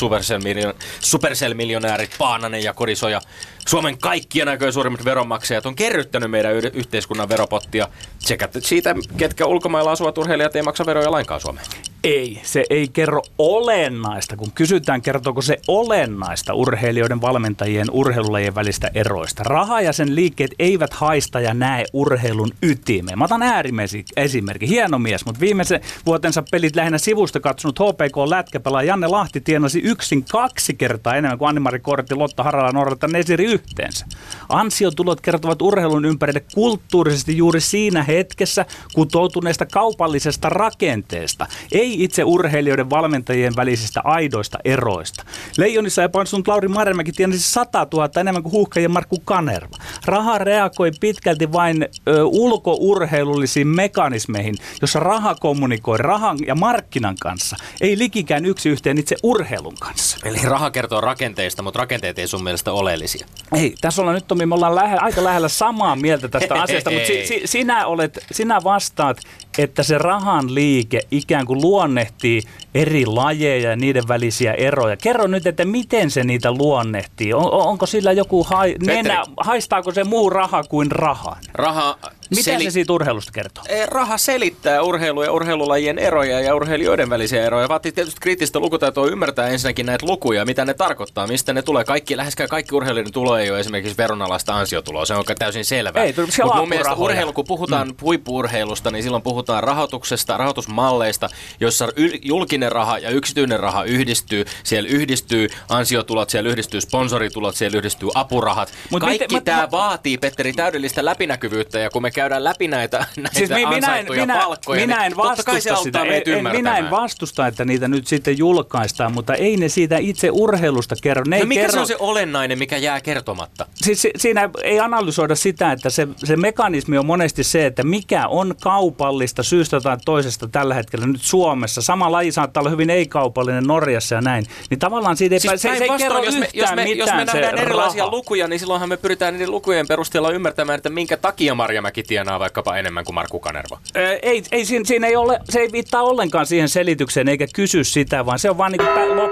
[1.00, 3.20] Supercell-miljonäärit Paananen ja Korisoja
[3.66, 10.18] Suomen kaikkien aikojen suurimmat veronmaksajat on kerryttänyt meidän yhteiskunnan veropottia sekä siitä, ketkä ulkomailla asuvat
[10.18, 11.66] urheilijat ei maksa veroja lainkaan Suomeen.
[12.04, 14.36] Ei, se ei kerro olennaista.
[14.36, 19.42] Kun kysytään, kertooko se olennaista urheilijoiden, valmentajien, urheilulajien välistä eroista.
[19.42, 23.18] Raha ja sen liikkeet eivät haista ja näe urheilun ytimeen.
[23.18, 24.68] Mä otan äärimmäisen esimerkki.
[24.68, 30.24] Hieno mies, mutta viimeisen vuotensa pelit lähinnä sivusta katsonut HPK lätkäpelaaja Janne Lahti tienasi yksin
[30.24, 34.06] kaksi kertaa enemmän kuin Anni-Mari Kortti, Lotta Harala, Norrata, Nesiri yhteensä.
[34.48, 43.56] Ansiotulot kertovat urheilun ympärille kulttuurisesti juuri siinä hetkessä kutoutuneesta kaupallisesta rakenteesta, ei itse urheilijoiden valmentajien
[43.56, 45.24] välisistä aidoista eroista.
[45.58, 49.76] Leijonissa epäonnistunut Lauri Marjamäki tienasi 100 000 enemmän kuin huuhkajien Markku Kanerva.
[50.04, 57.98] Raha reagoi pitkälti vain ö, ulkourheilullisiin mekanismeihin, jossa raha kommunikoi rahan ja markkinan kanssa, ei
[57.98, 60.18] likikään yksi yhteen itse urheilun kanssa.
[60.24, 63.26] Eli raha kertoo rakenteista, mutta rakenteet ei sun mielestä oleellisia.
[63.54, 67.06] Ei, tässä ollaan nyt Tomi, me ollaan lähe, aika lähellä samaa mieltä tästä asiasta, mutta
[67.06, 69.20] si, si, sinä, olet, sinä vastaat,
[69.58, 72.42] että se rahan liike ikään kuin luonnehtii
[72.74, 74.96] eri lajeja ja niiden välisiä eroja.
[74.96, 77.34] Kerro nyt, että miten se niitä luonnehtii.
[77.34, 81.36] On, onko sillä joku, hai, nenä, haistaako se muu raha kuin raha?
[81.54, 81.98] Raha
[82.30, 83.64] mitä Seli- se siitä urheilusta kertoo?
[83.86, 87.68] Raha selittää urheilu- ja urheilulajien eroja ja urheilijoiden välisiä eroja.
[87.68, 91.84] Vaatii tietysti kriittistä lukutaitoa ymmärtää ensinnäkin näitä lukuja, mitä ne tarkoittaa, mistä ne tulee.
[91.84, 96.02] Kaikki, läheskään kaikki urheilijoiden tulo ei ole esimerkiksi veronalaista ansiotuloa, se on täysin selvä.
[96.02, 97.94] Ei, Mutta mun mielestä urheilu, kun puhutaan mm.
[98.02, 101.28] huippuurheilusta, niin silloin puhutaan rahoituksesta, rahoitusmalleista,
[101.60, 101.88] jossa
[102.22, 104.44] julkinen raha ja yksityinen raha yhdistyy.
[104.64, 108.72] Siellä yhdistyy ansiotulot, siellä yhdistyy sponsoritulot, siellä yhdistyy apurahat.
[108.90, 113.50] Mut Kaikki tämä vaatii, Petteri, täydellistä läpinäkyvyyttä ja kun me käydään läpi näitä, näitä siis
[113.50, 116.02] minä, minä, minä, palkkoja, minä en vastusta sitä.
[116.02, 120.94] En, minä en vastusta, että niitä nyt sitten julkaistaan, mutta ei ne siitä itse urheilusta
[121.02, 121.22] kerro.
[121.26, 121.72] Ne no mikä kerro...
[121.72, 123.66] se on se olennainen, mikä jää kertomatta?
[123.74, 128.54] Siis siinä ei analysoida sitä, että se, se mekanismi on monesti se, että mikä on
[128.62, 131.82] kaupallista syystä tai toisesta tällä hetkellä nyt Suomessa.
[131.82, 134.46] Sama laji saattaa olla hyvin ei-kaupallinen Norjassa ja näin.
[134.70, 137.10] Niin tavallaan siitä ei, siis se, se ei kerro jos me, jos me, mitään jos
[137.10, 138.16] me nähdään erilaisia raha.
[138.16, 142.76] lukuja, niin silloinhan me pyritään niiden lukujen perusteella ymmärtämään, että minkä takia Marjamäki tienaa vaikkapa
[142.76, 143.78] enemmän kuin Markku Kanerva?
[143.96, 147.84] Öö, ei, ei siinä, siinä ei ole, se ei viittaa ollenkaan siihen selitykseen eikä kysy
[147.84, 149.30] sitä, vaan se on vaan niin kuin...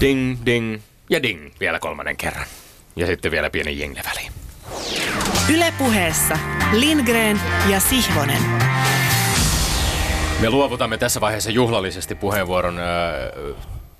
[0.00, 0.80] Ding, ding
[1.10, 2.46] ja ding vielä kolmannen kerran.
[2.96, 4.32] Ja sitten vielä pieni jengle väliin.
[5.52, 6.38] Ylepuheessa
[6.72, 8.42] Lindgren ja Sihvonen.
[10.40, 12.84] Me luovutamme tässä vaiheessa juhlallisesti puheenvuoron äh,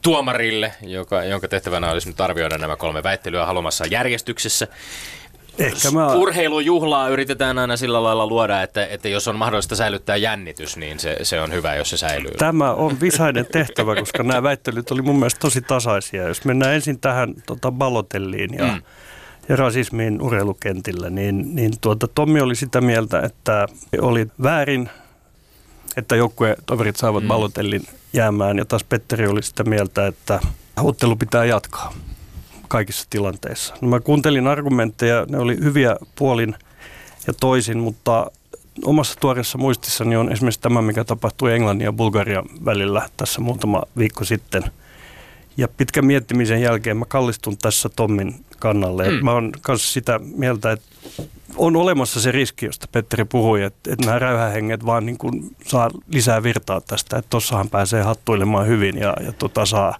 [0.03, 4.69] tuomarille, joka, jonka tehtävänä olisi nyt arvioida nämä kolme väittelyä halumassa järjestyksessä.
[5.59, 6.15] Ehkä mä...
[6.15, 11.17] Urheilujuhlaa yritetään aina sillä lailla luoda, että, että jos on mahdollista säilyttää jännitys, niin se,
[11.23, 12.33] se on hyvä, jos se säilyy.
[12.39, 16.29] Tämä on visainen tehtävä, koska nämä väittelyt oli mun mielestä tosi tasaisia.
[16.29, 18.83] Jos mennään ensin tähän tota, balotelliin ja, mm.
[19.49, 23.67] Ja rasismiin urheilukentillä, niin, niin tuota, Tommi oli sitä mieltä, että
[24.01, 24.91] oli väärin,
[25.97, 27.29] että joukkuetoverit saavat mm.
[27.29, 30.41] balotellin jäämään, ja taas Petteri oli sitä mieltä, että
[30.83, 31.95] ottelu pitää jatkaa
[32.69, 33.75] kaikissa tilanteissa.
[33.81, 36.55] No mä kuuntelin argumentteja, ne oli hyviä puolin
[37.27, 38.31] ja toisin, mutta
[38.85, 44.25] omassa tuoreessa muistissani on esimerkiksi tämä, mikä tapahtui Englannin ja Bulgarian välillä tässä muutama viikko
[44.25, 44.63] sitten.
[45.57, 49.11] Ja pitkän miettimisen jälkeen mä kallistun tässä Tommin kannalle.
[49.11, 49.25] Mm.
[49.25, 50.87] Mä oon kanssa sitä mieltä, että
[51.57, 55.91] on olemassa se riski, josta Petteri puhui, että, että nämä räyhähenget vaan niin kuin saa
[56.09, 59.99] lisää virtaa tästä, että tossahan pääsee hattuilemaan hyvin ja, ja tota saa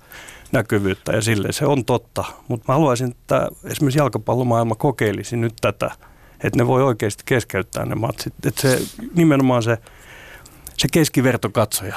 [0.53, 2.25] näkyvyyttä ja sille se on totta.
[2.49, 5.91] Mutta mä haluaisin, että esimerkiksi jalkapallomaailma kokeilisi nyt tätä,
[6.45, 8.35] että ne voi oikeasti keskeyttää ne matsit.
[8.47, 8.81] Että se
[9.15, 9.79] nimenomaan se,
[10.77, 11.97] se keskivertokatsoja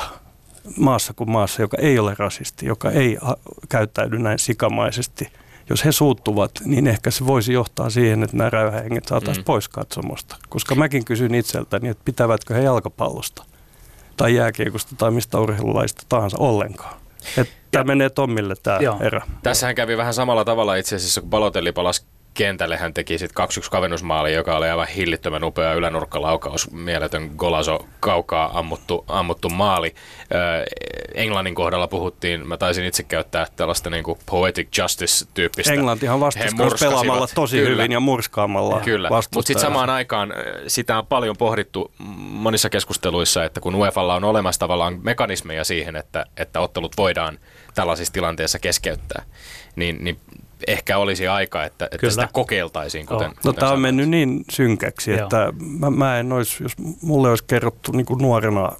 [0.78, 3.18] maassa kuin maassa, joka ei ole rasisti, joka ei
[3.70, 5.28] käyttäydy näin sikamaisesti–
[5.70, 9.46] jos he suuttuvat, niin ehkä se voisi johtaa siihen, että nämä räyhähenget saataisiin mm.
[9.46, 10.38] pois katsomosta.
[10.50, 13.44] Koska mäkin kysyn itseltäni, että pitävätkö he jalkapallosta
[14.18, 16.96] tai jääkiekosta tai mistä urheilulaista tahansa ollenkaan.
[17.72, 19.22] Tämä menee Tommille tämä erä.
[19.44, 22.06] Tässähän kävi vähän samalla tavalla itse asiassa, kun Balotelli palasi
[22.38, 28.60] kentälle hän teki sitten 2-1 kavennusmaali, joka oli aivan hillittömän upea ylänurkkalaukaus, mieletön golaso kaukaa
[28.60, 29.95] ammuttu, ammuttu maali.
[30.21, 30.63] Äh,
[31.13, 35.73] Englannin kohdalla puhuttiin, mä taisin itse käyttää tällaista niin kuin poetic justice-tyyppistä.
[35.73, 37.69] Englantihan vastasi pelaamalla tosi Kyllä.
[37.69, 40.34] hyvin ja murskaamalla Kyllä, mutta sitten samaan aikaan
[40.67, 46.26] sitä on paljon pohdittu monissa keskusteluissa, että kun UEFalla on olemassa tavallaan mekanismeja siihen, että,
[46.38, 47.39] että ottelut voidaan
[47.76, 49.23] tällaisissa tilanteissa keskeyttää,
[49.76, 50.19] niin, niin
[50.67, 53.06] ehkä olisi aika, että, että sitä kokeiltaisiin.
[53.06, 53.34] Kuten, oh.
[53.36, 55.24] kuten no tämä on mennyt niin synkäksi, Joo.
[55.24, 58.72] että mä, mä en olisi, jos mulle olisi kerrottu niin kuin nuorena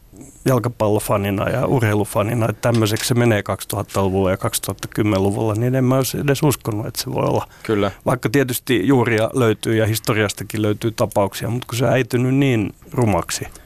[0.46, 3.44] jalkapallofanina ja urheilufanina, että tämmöiseksi se menee
[3.76, 7.48] 2000-luvulla ja 2010-luvulla, niin en mä olisi edes uskonut, että se voi olla.
[7.64, 7.92] Kyllä.
[8.06, 13.48] Vaikka tietysti juuria löytyy ja historiastakin löytyy tapauksia, mutta kun se äitynyt niin rumaksi–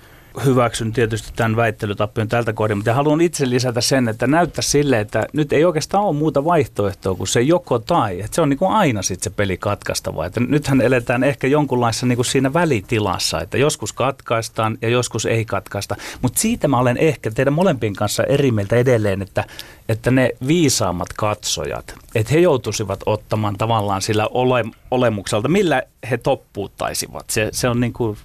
[0.45, 5.27] hyväksyn tietysti tämän väittelytappion tältä kohdin, mutta haluan itse lisätä sen, että näyttää sille, että
[5.33, 8.19] nyt ei oikeastaan ole muuta vaihtoehtoa kuin se joko tai.
[8.21, 10.25] Että se on niin kuin aina sitten se peli katkaistava.
[10.25, 15.45] Että nythän eletään ehkä jonkunlaisessa niin kuin siinä välitilassa, että joskus katkaistaan ja joskus ei
[15.45, 15.95] katkaista.
[16.21, 19.45] Mutta siitä mä olen ehkä teidän molempien kanssa eri mieltä edelleen, että,
[19.89, 27.29] että ne viisaammat katsojat, että he joutuisivat ottamaan tavallaan sillä ole, olemukselta, millä he toppuuttaisivat.
[27.29, 28.17] Se, se on niin kuin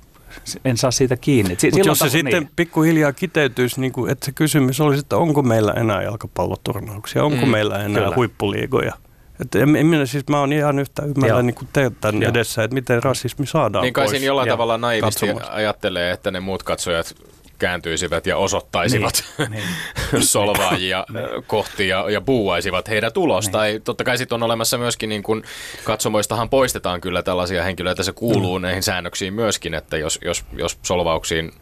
[0.64, 1.57] en saa siitä kiinni.
[1.72, 2.12] Mutta jos se niin.
[2.12, 7.46] sitten pikkuhiljaa kiteytyisi, niin kuin, että se kysymys olisi, että onko meillä enää jalkapalloturnauksia, onko
[7.46, 8.16] mm, meillä enää kyllä.
[8.16, 8.92] huippuliigoja.
[9.40, 12.64] Että en, en minä, siis mä oon ihan yhtä ymmärrä niin kuin te tämän edessä,
[12.64, 17.14] että miten rasismi saadaan Niin kai siinä jollain tavalla naivisti ajattelee, että ne muut katsojat
[17.59, 20.23] kääntyisivät ja osoittaisivat niin, niin.
[20.33, 21.45] solvaajia niin.
[21.47, 23.62] kohti ja, ja buuaisivat heidän tulosta.
[23.62, 23.75] Niin.
[23.75, 25.42] Tai totta kai sitten on olemassa myöskin, niin kun
[25.85, 28.62] katsomoistahan poistetaan kyllä tällaisia henkilöitä, se kuuluu mm.
[28.62, 31.53] näihin säännöksiin myöskin, että jos, jos, jos solvauksiin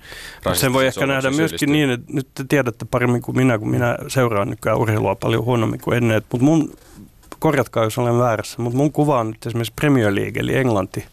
[0.52, 3.98] Sen voi ehkä nähdä myöskin niin, että nyt te tiedätte paremmin kuin minä, kun minä
[4.08, 6.22] seuraan nykyään urheilua paljon huonommin kuin ennen.
[6.32, 6.72] Mutta mun,
[7.38, 11.04] korjatkaa jos olen väärässä, mutta mun kuva on nyt esimerkiksi Premier League, eli Englanti,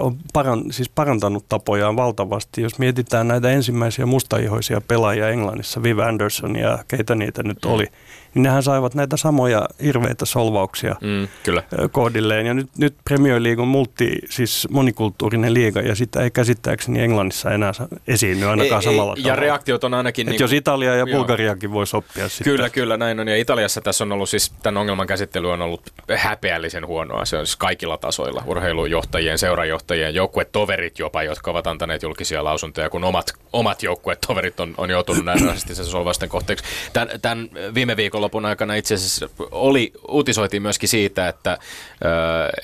[0.00, 2.62] on paran, siis parantanut tapojaan valtavasti.
[2.62, 7.70] Jos mietitään näitä ensimmäisiä mustaihoisia pelaajia Englannissa, Viv Anderson ja keitä niitä nyt mm.
[7.70, 7.86] oli,
[8.34, 11.62] niin nehän saivat näitä samoja hirveitä solvauksia mm, kyllä.
[11.92, 12.46] kohdilleen.
[12.46, 17.50] Ja nyt, nyt Premier League on multi, siis monikulttuurinen liiga, ja sitä ei käsittääkseni Englannissa
[17.50, 17.72] enää
[18.08, 19.28] esiinny ainakaan ei, samalla ei, tavalla.
[19.28, 20.26] Ja reaktiot on ainakin...
[20.26, 22.44] niin jos Italia ja Bulgariakin voisi oppia sitten.
[22.44, 23.28] Kyllä, kyllä, näin on.
[23.28, 27.24] Ja Italiassa tässä on ollut siis, tämän ongelman käsittely on ollut häpeällisen huonoa.
[27.24, 28.42] Se on siis kaikilla tasoilla.
[28.46, 34.90] Urheilujohtajien, seurajohtajien, joukkuetoverit jopa, jotka ovat antaneet julkisia lausuntoja, kun omat, omat joukkuetoverit on, on
[34.90, 36.64] joutunut näin rasistisen solvausten kohteeksi.
[36.92, 41.58] Tämän, tämän viime viikolla viikonlopun aikana itse asiassa oli, uutisoitiin myöskin siitä, että äh,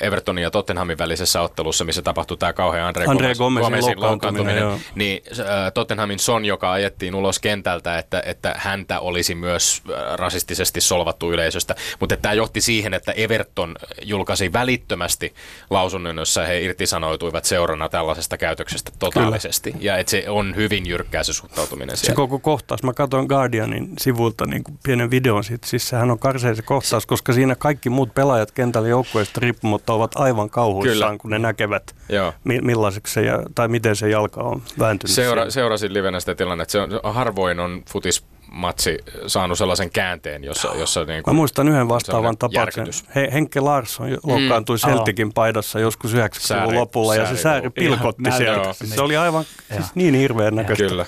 [0.01, 5.23] Evertonin ja Tottenhamin välisessä ottelussa, missä tapahtui tämä kauhean Andre, Andre Gomezin, Gomezin loukkaantuminen, niin
[5.41, 9.83] äh, Tottenhamin Son, joka ajettiin ulos kentältä, että, että häntä olisi myös
[10.15, 11.75] rasistisesti solvattu yleisöstä.
[12.01, 15.35] Mutta tämä johti siihen, että Everton julkaisi välittömästi
[15.71, 19.73] lausunnon, jossa he irtisanoutuivat seurana tällaisesta käytöksestä totaalisesti.
[19.73, 19.85] Kyllä.
[19.85, 22.13] Ja että se on hyvin jyrkkää se suhtautuminen siellä.
[22.13, 22.83] Se koko kohtaus.
[22.83, 27.33] Mä katsoin Guardianin sivulta niin pienen videon sit, siis sehän on karseen se kohtaus, koska
[27.33, 31.19] siinä kaikki muut pelaajat kentällä joukkueesta riippumatta ovat aivan kauhuissaan, Kyllä.
[31.19, 32.35] kun ne näkevät, Joo.
[32.45, 33.23] millaiseksi se,
[33.55, 35.15] tai miten se jalka on vääntynyt.
[35.15, 36.73] Seura, seurasin livenä sitä tilannetta.
[36.73, 40.73] Se on, harvoin on futis matsi saanut sellaisen käänteen, jossa...
[40.79, 42.87] jossa niin kuin, Mä muistan yhden vastaavan tapauksen.
[43.15, 44.91] He, Henke Larsson loukkaantui mm.
[44.91, 48.73] Celticin paidassa joskus 90-luvun lopulla sääri, ja se sääri pilkotti sieltä.
[48.73, 50.89] Se oli aivan siis niin hirveän näköistä.
[50.89, 51.07] Kyllä.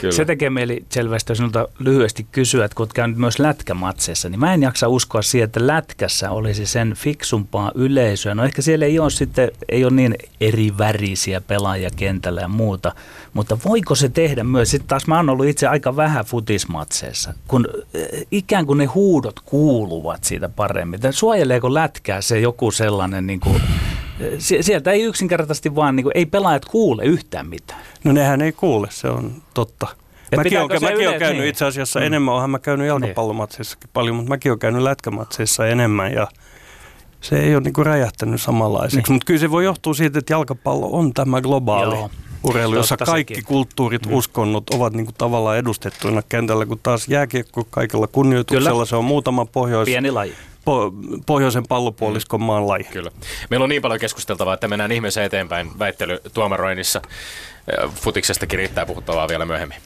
[0.00, 0.12] Kyllä.
[0.12, 4.54] Se tekee mieli selvästi sinulta lyhyesti kysyä, että kun olet käynyt myös lätkämatseissa, niin mä
[4.54, 8.34] en jaksa uskoa siihen, että lätkässä olisi sen fiksumpaa yleisöä.
[8.34, 12.92] No ehkä siellä ei ole sitten, ei ole niin eri värisiä pelaajia kentällä ja muuta,
[13.32, 17.68] mutta voiko se tehdä myös, sitten taas mä oon ollut itse aika vähän futismatseissa, kun
[17.94, 21.00] eh, ikään kuin ne huudot kuuluvat siitä paremmin.
[21.10, 23.62] Suojeleeko lätkää se joku sellainen niin kuin
[24.38, 27.80] sieltä ei yksinkertaisesti vaan, niin kuin, ei pelaajat kuule yhtään mitään.
[28.04, 29.86] No nehän ei kuule, se on totta.
[30.32, 31.48] Ja mäkin olen, mäkin olen käynyt niin?
[31.50, 32.06] itse asiassa mm.
[32.06, 36.26] enemmän, oonhan mä käynyt jalkapallomatseissakin paljon, mutta mäkin olen käynyt lätkämatseissa enemmän ja
[37.20, 38.96] se ei ole niin kuin räjähtänyt samanlaiseksi.
[38.96, 39.12] Niin.
[39.14, 42.10] Mutta kyllä se voi johtua siitä, että jalkapallo on tämä globaali Joo.
[42.44, 43.46] urheilu, jossa Totta kaikki sekin.
[43.46, 44.12] kulttuurit, Mm.
[44.12, 48.84] uskonnot ovat niin kuin tavallaan edustettuina kentällä, kun taas jääkiekko kaikella kunnioituksella, Kyllä.
[48.84, 50.34] se on muutama pohjois, Pieni laji.
[50.66, 50.92] Po,
[51.26, 52.84] pohjoisen pallopuoliskon maan laji.
[52.84, 53.10] Kyllä.
[53.50, 57.02] Meillä on niin paljon keskusteltavaa, että mennään ihmeessä eteenpäin väittely tuomaroinnissa.
[57.94, 59.78] Futiksestakin riittää puhuttavaa vielä myöhemmin.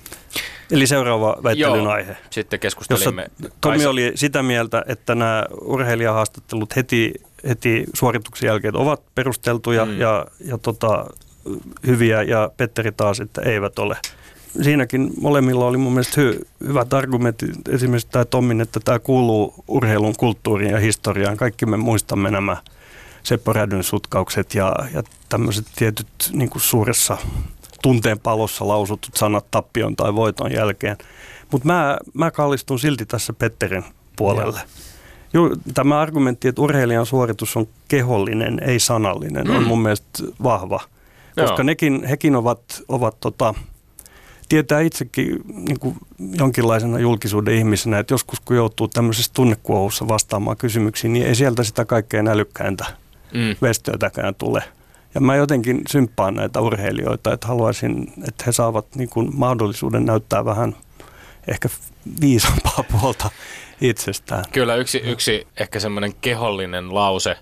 [0.71, 1.93] Eli seuraava väittelyn Joo.
[1.93, 2.17] aihe.
[2.31, 3.27] Sitten Jossa keskustelimme.
[3.41, 7.13] Tomi Kaisa- oli sitä mieltä, että nämä urheilijahaastattelut heti,
[7.49, 9.91] heti suorituksen jälkeen ovat perusteltuja Mm.
[9.93, 10.01] mm.
[10.01, 11.07] ja, ja tota,
[11.87, 13.97] hyviä ja Petteri taas, että eivät ole.
[14.63, 17.69] Siinäkin molemmilla oli mun mielestä hy, hyvät argumentit.
[17.69, 21.37] Esimerkiksi tämä Tommin, että tämä kuuluu urheilun kulttuuriin ja historiaan.
[21.37, 22.57] Kaikki me muistamme nämä
[23.23, 27.19] Seppo Rädyn sutkaukset ja, ja tämmöiset tietyt niin kuin suuressa
[27.83, 30.97] tunteen palossa lausutut sanat tappion tai voiton jälkeen.
[31.51, 33.85] Mutta mä, mä kallistun silti tässä Petterin
[34.17, 34.61] puolelle.
[35.33, 39.57] Ju, tämä argumentti, että urheilijan suoritus on kehollinen, ei sanallinen, mm.
[39.57, 40.81] on mun mielestä vahva.
[41.41, 43.55] Koska nekin, hekin ovat, ovat tota,
[44.51, 45.97] tietää itsekin niin kuin
[46.39, 51.85] jonkinlaisena julkisuuden ihmisenä, että joskus kun joutuu tämmöisessä tunnekuohussa vastaamaan kysymyksiin, niin ei sieltä sitä
[51.85, 52.85] kaikkein älykkäintä
[53.35, 53.57] Mm.
[53.63, 54.63] vestöitäkään tule.
[55.15, 60.45] Ja mä jotenkin symppaan näitä urheilijoita, että haluaisin, että he saavat niin kuin mahdollisuuden näyttää
[60.45, 60.77] vähän
[61.49, 61.69] ehkä
[62.21, 63.31] viisampaa puolta
[63.81, 64.45] itsestään.
[64.53, 67.37] Kyllä yksi, yksi ehkä semmoinen kehollinen lause,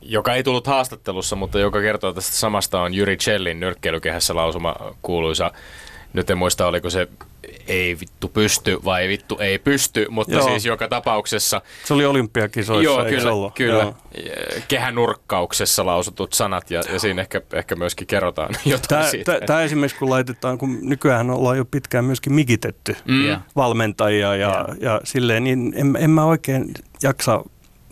[0.00, 5.52] joka ei tullut haastattelussa, mutta joka kertoo tästä samasta on Jyri Chellin nyrkkeilykehässä lausuma kuuluisa.
[6.12, 7.08] Nyt en muista, oliko se
[7.66, 10.48] ei vittu pysty vai vittu ei pysty, mutta Joo.
[10.48, 13.54] siis joka tapauksessa Se oli olympiakisoissa, Joo, kyllä, ollut?
[13.54, 13.82] kyllä.
[13.82, 13.94] Joo.
[14.68, 19.40] Kehänurkkauksessa lausutut sanat ja, ja siinä ehkä, ehkä myöskin kerrotaan jotain Tämä, siitä.
[19.46, 23.28] tämä, esimerkiksi kun laitetaan, kun nykyään ollaan jo pitkään myöskin mikitetty Mm.
[23.28, 23.40] Ja.
[23.56, 27.44] valmentajia ja, ja silleen, niin en, en mä oikein jaksa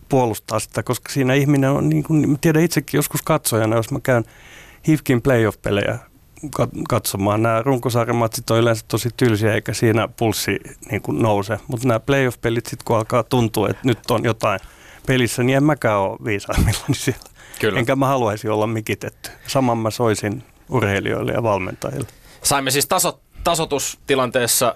[0.09, 4.01] puolustaa sitä, koska siinä ihminen on, niin kuin, mä tiedän itsekin joskus katsojana, jos mä
[4.03, 4.25] käyn
[4.89, 5.99] HIFKin playoff-pelejä
[6.89, 7.43] katsomaan.
[7.43, 11.59] Nämä runkosarjamatsit on yleensä tosi tylsiä, eikä siinä pulssi niin kuin nouse.
[11.69, 14.61] Mutta nämä playoff-pelit sitten, kun alkaa tuntua, että nyt on jotain
[15.07, 17.31] pelissä, niin en mäkään ole viisaimmillani siellä.
[17.59, 17.79] Kyllä.
[17.79, 19.31] Enkä mä haluaisi olla mikitetty.
[19.47, 22.09] Saman mä soisin urheilijoille ja valmentajille.
[22.43, 24.75] Saimme siis tasot, tasotustilanteessa,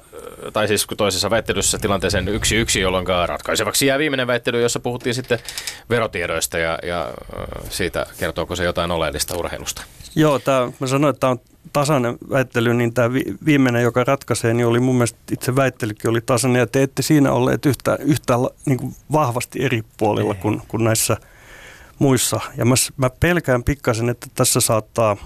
[0.53, 5.39] tai siis toisessa väittelyssä tilanteeseen yksi yksi, jolloin ratkaisevaksi jää viimeinen väittely, jossa puhuttiin sitten
[5.91, 7.15] verotiedoista ja, ja
[7.71, 9.83] siitä, kertooko se jotain oleellista urheilusta.
[10.17, 11.41] Joo, tää, mä sanoin, että tämä on
[11.75, 16.21] tasainen väittely, niin tämä vi, viimeinen, joka ratkaisee, niin oli mun mielestä itse väittelykin oli
[16.21, 18.35] tasainen, ja te ette siinä olleet yhtä, yhtä
[18.67, 21.17] niin kuin vahvasti eri puolilla kuin, kuin näissä
[21.99, 22.41] muissa.
[22.57, 25.17] Ja mä, mä pelkään pikkasen, että tässä saattaa,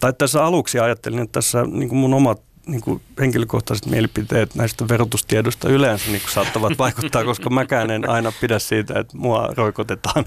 [0.00, 4.88] tai tässä aluksi ajattelin, että tässä niin kuin mun omat niin kuin henkilökohtaiset mielipiteet näistä
[4.88, 10.24] verotustiedoista yleensä niin kuin saattavat vaikuttaa, koska mäkään en aina pidä siitä, että mua roikotetaan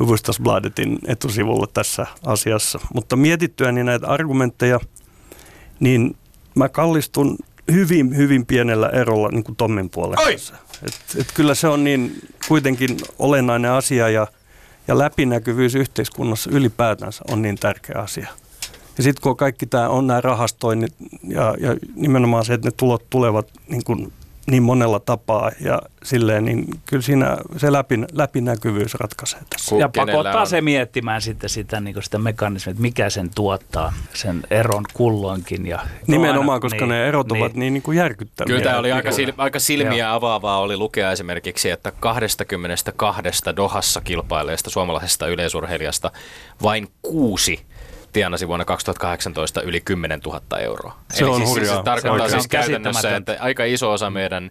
[0.00, 2.80] Hufvudstadsbladetin etusivulla tässä asiassa.
[2.94, 4.80] Mutta mietittyäni näitä argumentteja,
[5.80, 6.16] niin
[6.54, 7.36] mä kallistun
[7.72, 10.28] hyvin, hyvin pienellä erolla niin kuin Tommin puolella.
[10.82, 14.26] Et, et kyllä se on niin kuitenkin olennainen asia ja,
[14.88, 18.28] ja läpinäkyvyys yhteiskunnassa ylipäätänsä on niin tärkeä asia.
[18.96, 20.94] Ja sitten kun kaikki tämä on nämä rahastoinnit
[21.28, 24.12] ja, ja nimenomaan se, että ne tulot tulevat niin, kuin
[24.46, 29.68] niin monella tapaa ja silleen, niin kyllä siinä se läpin, läpinäkyvyys ratkaisee tässä.
[29.70, 30.46] Ku- Ja pakottaa on?
[30.46, 35.66] se miettimään sitten sitä, niin sitä mekanismia, että mikä sen tuottaa, sen eron kulloinkin.
[35.66, 38.46] Ja Nimenomaan, aina- koska ne erot ovat niin, niin kuin järkyttäviä.
[38.46, 43.22] Kyllä tämä oli aika, Niin sil, aika silmiä avaavaa oli lukea esimerkiksi, että 22
[43.56, 46.10] Dohassa kilpaileesta suomalaisesta yleisurheilijasta
[46.62, 47.60] vain kuusi
[48.14, 50.96] tienasi vuonna 2018 yli 10 000 euroa.
[51.14, 51.76] Se on siis, hurjaa.
[51.76, 54.50] Se tarkoittaa Se on siis käytännössä, että aika iso osa meidän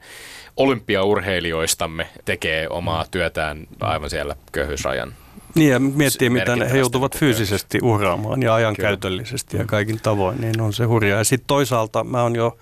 [0.57, 5.13] olympiaurheilijoistamme tekee omaa työtään aivan siellä köyhyysrajan.
[5.55, 10.73] Niin ja miettii, mitä he joutuvat fyysisesti uhraamaan ja ajankäytöllisesti ja kaikin tavoin, niin on
[10.73, 11.17] se hurjaa.
[11.17, 12.57] Ja sitten toisaalta mä oon jo,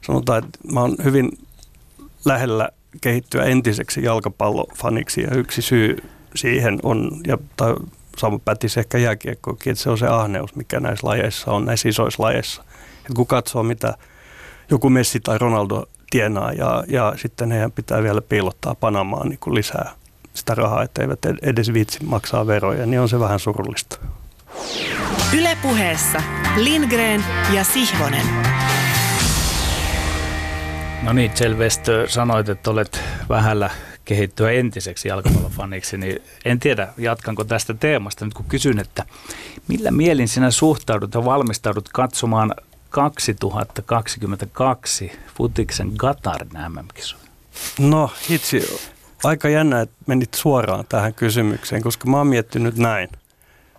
[0.00, 1.30] sanotaan, että mä oon hyvin
[2.24, 2.68] lähellä
[3.00, 5.96] kehittyä entiseksi jalkapallofaniksi ja yksi syy
[6.34, 7.74] siihen on, ja tai
[8.16, 12.22] sama pätisi ehkä jääkiekkoakin, että se on se ahneus, mikä näissä lajeissa on, näissä isoissa
[12.22, 12.64] lajeissa.
[13.10, 13.94] Et kun katsoo, mitä
[14.70, 19.54] joku Messi tai Ronaldo tienaa ja, ja sitten heidän pitää vielä piilottaa Panamaan niin kuin
[19.54, 19.92] lisää
[20.34, 23.98] sitä rahaa, että eivät ed- edes viitsi maksaa veroja, niin on se vähän surullista.
[25.38, 26.22] Ylepuheessa
[26.56, 28.26] Lindgren ja Sihvonen.
[31.02, 33.70] No niin, Selvestö, sanoit, että olet vähällä
[34.04, 39.04] kehittyä entiseksi jalkapallofaniksi, niin en tiedä, jatkanko tästä teemasta nyt kun kysyn, että
[39.68, 42.54] millä mielin sinä suhtaudut ja valmistaudut katsomaan
[42.90, 47.24] 2022 Futiksen Gatarin MM-kisoja?
[47.78, 48.62] No hitsi,
[49.24, 53.08] aika jännä, että menit suoraan tähän kysymykseen, koska mä oon miettinyt näin.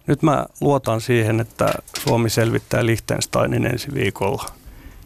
[0.07, 1.73] Nyt mä luotan siihen, että
[2.03, 4.45] Suomi selvittää Liechtensteinin ensi viikolla.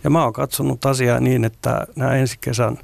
[0.03, 2.78] Ja mä oon katsonut asiaa niin, että nämä ensi kesän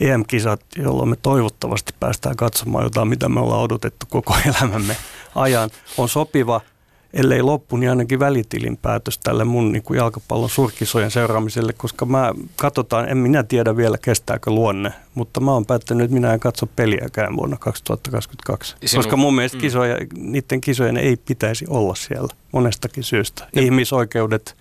[0.00, 4.96] EM-kisat, jolloin me toivottavasti päästään katsomaan jotain, mitä me ollaan odotettu koko elämämme
[5.34, 6.60] ajan, on sopiva–
[7.16, 12.34] ellei loppu, niin ainakin välitilin päätös tälle mun niin kuin jalkapallon surkisojen seuraamiselle, koska mä
[12.56, 16.66] katsotaan, en minä tiedä vielä kestääkö luonne, mutta mä oon päättänyt, että minä en katso
[16.66, 18.76] peliäkään vuonna 2022.
[18.84, 19.60] Sinun, koska mun mielestä mm.
[19.60, 23.48] kisoja, niiden kisojen ei pitäisi olla siellä monestakin syystä.
[23.54, 23.62] Ja.
[23.62, 24.56] Ihmisoikeudet,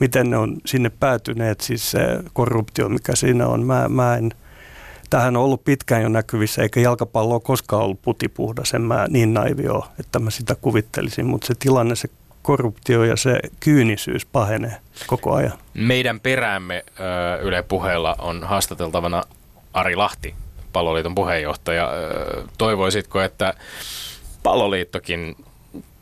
[0.00, 2.00] miten ne on sinne päätyneet, siis se
[2.32, 4.30] korruptio, mikä siinä on, mä, mä en–
[5.12, 8.74] Tähän on ollut pitkään jo näkyvissä, eikä jalkapallo ole koskaan ollut putipuhdas.
[8.74, 12.08] En mä niin naivi ole, että mä sitä kuvittelisin, mutta se tilanne, se
[12.42, 15.52] korruptio ja se kyynisyys pahenee koko ajan.
[15.74, 16.84] Meidän peräämme
[17.42, 19.22] Yle puheella on haastateltavana
[19.72, 20.34] Ari Lahti,
[20.72, 21.90] palloliiton puheenjohtaja.
[22.58, 23.54] Toivoisitko, että
[24.42, 25.36] palloliittokin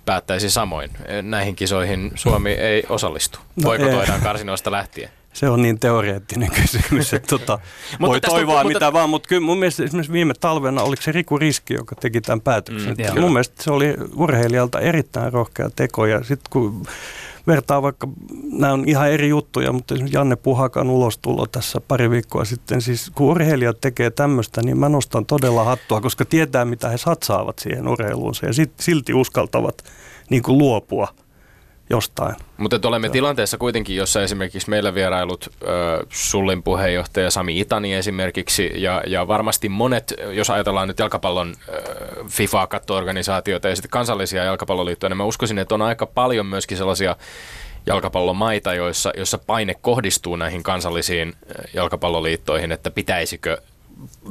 [0.05, 0.91] päättäisi samoin?
[1.23, 3.39] Näihin kisoihin Suomi ei osallistu.
[3.57, 5.11] No Voikotoidaan karsinoista lähtien?
[5.33, 7.59] Se on niin teoreettinen kysymys, että tota,
[8.01, 11.39] voi toivoa mutta, mitä vaan, mutta kyllä mun mielestä esimerkiksi viime talvena, oliko se Riku
[11.39, 12.97] Riski, joka teki tämän päätöksen.
[13.15, 16.83] Mm, mun mielestä se oli urheilijalta erittäin rohkea teko ja sitten kun
[17.47, 18.09] vertaa vaikka,
[18.53, 23.11] nämä on ihan eri juttuja, mutta esimerkiksi Janne Puhakan ulostulo tässä pari viikkoa sitten, siis
[23.15, 27.89] kun urheilijat tekee tämmöistä, niin mä nostan todella hattua, koska tietää mitä he satsaavat siihen
[27.89, 29.85] urheiluunsa ja sit, silti uskaltavat
[30.31, 31.09] niin kuin luopua
[31.91, 32.37] jostain.
[32.57, 33.13] Mutta olemme Joo.
[33.13, 35.69] tilanteessa kuitenkin, jossa esimerkiksi meillä vierailut äh,
[36.09, 41.75] Sullin puheenjohtaja Sami Itani esimerkiksi, ja, ja varmasti monet, jos ajatellaan nyt jalkapallon äh,
[42.27, 47.17] FIFA-kattoorganisaatioita ja sitten kansallisia jalkapalloliittoja, niin mä uskoisin, että on aika paljon myöskin sellaisia
[47.87, 51.35] jalkapallomaita, joissa, joissa paine kohdistuu näihin kansallisiin
[51.75, 53.59] jalkapalloliittoihin, että pitäisikö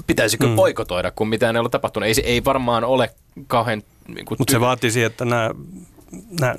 [0.07, 0.55] pitäisikö mm.
[0.55, 2.07] poikotoida, kun mitään ei ole tapahtunut.
[2.07, 3.09] Ei, ei varmaan ole
[3.47, 3.83] kauhean...
[4.07, 5.49] Niin Mutta se vaatisi, että nämä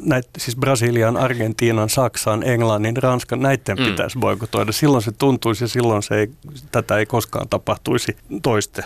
[0.03, 3.85] näitä, siis Brasilian, Argentiinan, Saksan, Englannin, Ranskan, näiden mm.
[3.85, 4.73] pitäisi boikotoida.
[4.73, 6.31] Silloin se tuntuisi ja silloin se ei,
[6.73, 8.85] tätä ei koskaan tapahtuisi toiste.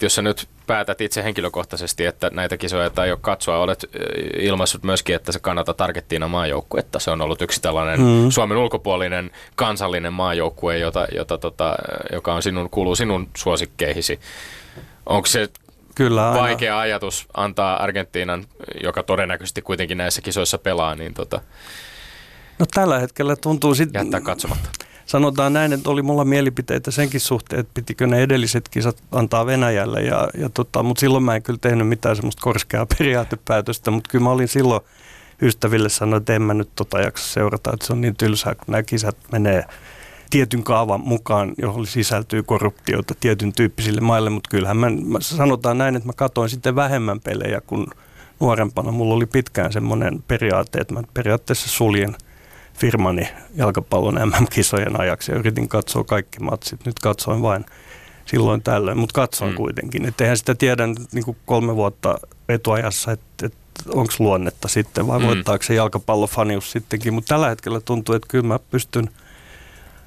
[0.00, 3.84] Jos sä nyt päätät itse henkilökohtaisesti, että näitä kisoja tai ole katsoa, olet
[4.38, 6.98] ilmaissut myöskin, että se kannattaa Argentiinan maajoukkuetta.
[6.98, 8.30] Se on ollut yksi tällainen mm.
[8.30, 11.76] Suomen ulkopuolinen kansallinen maajoukkue, jota, jota, tota,
[12.12, 14.20] joka on sinun, kuuluu sinun suosikkeihisi.
[15.06, 15.48] Onko se
[15.94, 16.42] Kyllä aina.
[16.42, 18.44] vaikea ajatus antaa Argentiinan,
[18.82, 21.40] joka todennäköisesti kuitenkin näissä kisoissa pelaa, niin tota,
[22.58, 24.00] No tällä hetkellä tuntuu sitten...
[24.00, 24.68] Jättää katsomatta.
[25.06, 30.00] Sanotaan näin, että oli mulla mielipiteitä senkin suhteen, että pitikö ne edelliset kisat antaa Venäjälle,
[30.02, 34.24] ja, ja tota, mutta silloin mä en kyllä tehnyt mitään semmoista korskeaa periaatepäätöstä, mutta kyllä
[34.24, 34.82] mä olin silloin
[35.42, 38.64] ystäville sanoin, että en mä nyt tota jaksa seurata, että se on niin tylsää, kun
[38.66, 39.64] nämä kisat menee
[40.32, 45.96] tietyn kaavan mukaan, johon sisältyy korruptiota tietyn tyyppisille maille, mutta kyllähän mä, mä sanotaan näin,
[45.96, 47.86] että mä katoin sitten vähemmän pelejä kuin
[48.40, 48.90] nuorempana.
[48.90, 52.16] Mulla oli pitkään semmoinen periaate, että mä periaatteessa suljen
[52.74, 56.86] firmani jalkapallon MM-kisojen ajaksi ja yritin katsoa kaikki matsit.
[56.86, 57.64] Nyt katsoin vain
[58.26, 59.56] silloin tällöin, mutta katsoin mm.
[59.56, 60.04] kuitenkin.
[60.08, 62.18] Että eihän sitä tiedä niin kuin kolme vuotta
[62.48, 63.58] etuajassa, että, että
[63.88, 65.26] onko luonnetta sitten vai mm.
[65.26, 67.14] voittaako se jalkapallofanius sittenkin.
[67.14, 69.10] Mutta tällä hetkellä tuntuu, että kyllä mä pystyn–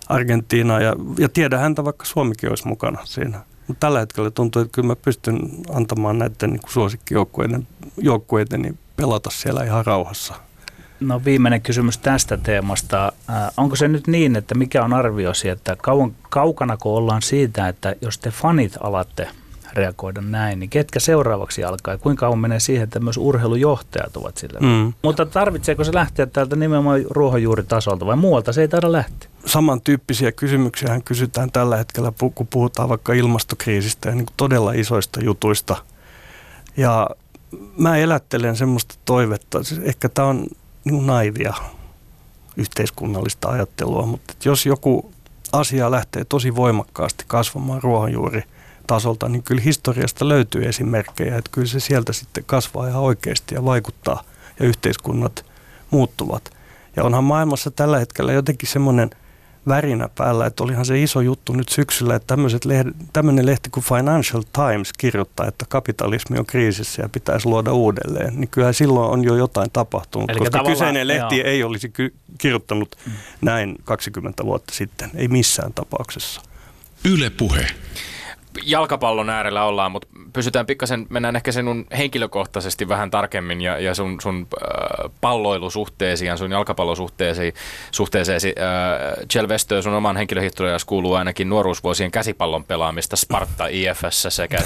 [0.09, 3.39] Argentiinaa ja, ja tiedä häntä, vaikka Suomikin olisi mukana siinä.
[3.67, 5.39] Mutta tällä hetkellä tuntuu, että kyllä mä pystyn
[5.73, 10.33] antamaan näiden niin suosikkijoukkueiden joukkueiden niin pelata siellä ihan rauhassa.
[10.99, 13.13] No viimeinen kysymys tästä teemasta.
[13.29, 17.95] Äh, onko se nyt niin, että mikä on arviosi, että kauan, kaukanako ollaan siitä, että
[18.01, 19.29] jos te fanit alatte
[19.76, 24.38] reagoida näin, niin ketkä seuraavaksi alkaa ja kuinka kauan menee siihen, että myös urheilujohtajat ovat
[24.38, 24.59] sillä.
[24.59, 24.93] Mm.
[25.01, 29.30] Mutta tarvitseeko se lähteä täältä nimenomaan ruohonjuuritasolta vai muualta se ei taida lähteä?
[29.45, 35.76] Samantyyppisiä kysymyksiä kysytään tällä hetkellä, kun puhutaan vaikka ilmastokriisistä ja niin todella isoista jutuista.
[36.78, 37.09] Ja
[37.78, 40.47] mä elättelen semmoista toivetta, ehkä tämä on
[40.84, 41.53] niin naivia
[42.57, 45.11] yhteiskunnallista ajattelua, mutta jos joku
[45.51, 48.43] asia lähtee tosi voimakkaasti kasvamaan ruohonjuuri–
[48.88, 53.65] tasolta, niin kyllä historiasta löytyy esimerkkejä, että kyllä se sieltä sitten kasvaa ihan oikeasti ja
[53.65, 54.23] vaikuttaa
[54.59, 55.45] ja yhteiskunnat
[55.91, 56.51] muuttuvat.
[56.95, 59.09] Ja onhan maailmassa tällä hetkellä jotenkin semmoinen
[59.67, 64.43] värinä päällä, että olihan se iso juttu nyt syksyllä, että lehde, tämmöinen lehti kuin Financial
[64.53, 69.36] Times kirjoittaa, että kapitalismi on kriisissä ja pitäisi luoda uudelleen, niin kyllä silloin on jo
[69.36, 71.47] jotain tapahtunut, Eli koska kyseinen lehti joo.
[71.47, 73.11] ei olisi ky- kirjoittanut mm.
[73.41, 76.41] näin 20 vuotta sitten, ei missään tapauksessa.
[77.05, 77.67] Yle Puhe.
[78.63, 84.21] Jalkapallon äärellä ollaan, mutta pysytään pikkasen, mennään ehkä sinun henkilökohtaisesti vähän tarkemmin ja, ja sun,
[84.21, 87.53] sun äh, palloilusuhteesi ja sun jalkapallosuhteesi
[87.91, 88.55] suhteeseesi.
[88.59, 94.57] Äh, Kjell Westö, sun oman henkilöhistoriassa kuuluu ainakin nuoruusvuosien käsipallon pelaamista Sparta IFS sekä,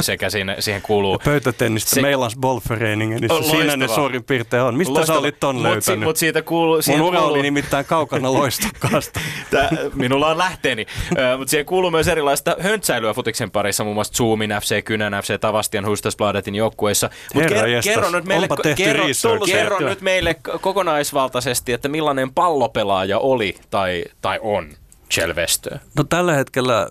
[0.00, 1.14] sekä siinä, siihen kuuluu...
[1.14, 4.74] Ja pöytätennistä se, Meilans Ballföreningen, niin siinä ne suurin piirtein on.
[4.74, 5.16] Mistä loistava.
[5.16, 5.86] sä olit ton löytänyt?
[5.86, 6.80] Mutta mut siitä kuuluu...
[6.88, 7.34] Mun ura kuuluu...
[7.34, 9.20] oli nimittäin kaukana loistokkaasta.
[9.50, 10.86] Tää, minulla on lähteeni.
[11.12, 15.40] Uh, mutta siihen kuuluu myös erilaista höntsäilyä futiksen parissa, muun muassa Zoomin FC, Kynän FC,
[15.40, 17.10] Tavastian Hustasbladetin joukkueissa.
[17.34, 19.04] Mutta ker- kerro nyt meille, kerro,
[19.46, 24.70] kerro nyt meille kokonaisvaltaisesti, että millainen pallopelaaja oli tai, tai on
[25.10, 25.78] Chelvestö?
[25.96, 26.86] No tällä hetkellä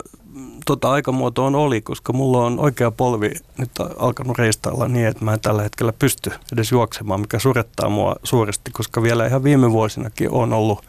[0.66, 5.34] tota aikamuoto on oli, koska mulla on oikea polvi nyt alkanut reistailla niin, että mä
[5.34, 10.30] en tällä hetkellä pysty edes juoksemaan, mikä surettaa mua suuresti, koska vielä ihan viime vuosinakin
[10.30, 10.86] on ollut,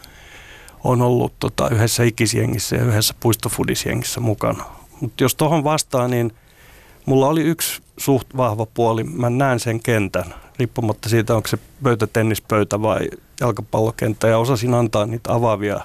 [0.84, 4.81] on ollut tota yhdessä ikisjengissä ja yhdessä puistofudisjengissä mukana.
[5.02, 6.34] Mutta jos tuohon vastaan, niin
[7.06, 9.04] mulla oli yksi suht vahva puoli.
[9.04, 13.00] Mä näen sen kentän, riippumatta siitä, onko se pöytätennispöytä vai
[13.42, 14.28] jalkapallokenttä.
[14.28, 15.80] Ja osasin antaa niitä avaavia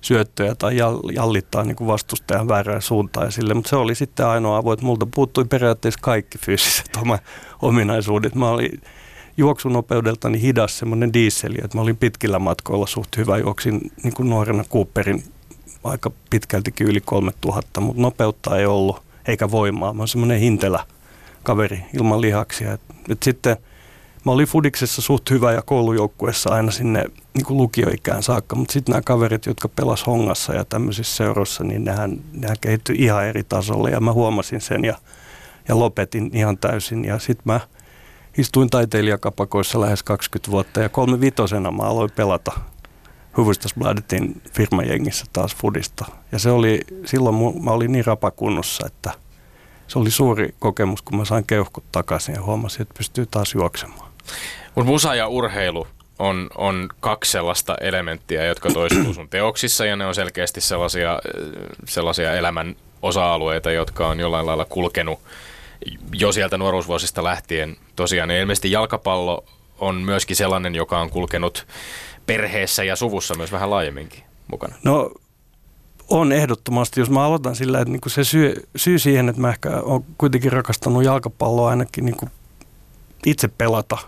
[0.00, 0.76] syöttöjä tai
[1.12, 3.54] jallittaa niin kuin vastustajan väärään suuntaan ja sille.
[3.54, 7.18] Mutta se oli sitten ainoa avoin, että multa puuttui periaatteessa kaikki fyysiset oma
[7.62, 8.34] ominaisuudet.
[8.34, 8.80] Mä olin
[9.36, 13.38] juoksunopeudeltani hidas semmoinen diisseli, että mä olin pitkillä matkoilla suht hyvä.
[13.38, 15.24] Juoksin niin kuin nuorena Cooperin
[15.84, 19.92] aika pitkältikin yli 3000, mutta nopeutta ei ollut eikä voimaa.
[19.92, 20.84] Mä oon semmoinen hintelä
[21.42, 22.72] kaveri ilman lihaksia.
[22.72, 23.56] Et, et sitten
[24.24, 27.04] mä olin Fudiksessa suht hyvä ja koulujoukkuessa aina sinne
[27.34, 32.20] niin lukioikään saakka, mutta sitten nämä kaverit, jotka pelas Hongassa ja tämmöisissä seuroissa, niin nehän,
[32.32, 34.96] nehän kehittyi ihan eri tasolle ja mä huomasin sen ja,
[35.68, 37.04] ja lopetin ihan täysin.
[37.04, 37.60] Ja sitten mä
[38.38, 42.52] istuin taiteilijakapakoissa lähes 20 vuotta ja kolme vitosena mä aloin pelata
[43.36, 46.04] Hufvudstadsbladetin firmajengissä taas Fudista.
[46.32, 49.10] Ja se oli, silloin mä olin niin rapakunnossa, että
[49.88, 54.10] se oli suuri kokemus, kun mä sain keuhkut takaisin ja huomasin, että pystyy taas juoksemaan.
[54.74, 55.86] Mutta musa ja urheilu
[56.18, 61.18] on, on kaksi sellaista elementtiä, jotka toistuu sun teoksissa ja ne on selkeästi sellaisia,
[61.88, 65.20] sellaisia elämän osa-alueita, jotka on jollain lailla kulkenut
[66.12, 67.76] jo sieltä nuoruusvuosista lähtien.
[67.96, 69.44] Tosiaan ilmeisesti jalkapallo
[69.78, 71.66] on myöskin sellainen, joka on kulkenut
[72.34, 74.74] perheessä ja suvussa myös vähän laajemminkin mukana?
[74.84, 75.10] No
[76.08, 79.80] on ehdottomasti, jos mä aloitan sillä, että niinku se syy, syy siihen, että mä ehkä
[79.80, 82.28] olen kuitenkin rakastanut jalkapalloa ainakin niinku
[83.26, 83.98] itse pelata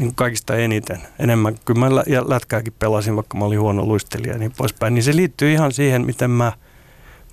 [0.00, 1.54] niin kaikista eniten, enemmän.
[1.64, 1.94] Kyllä mä
[2.26, 4.94] lätkääkin pelasin, vaikka mä olin huono luistelija ja niin poispäin.
[4.94, 6.52] Niin se liittyy ihan siihen, miten mä,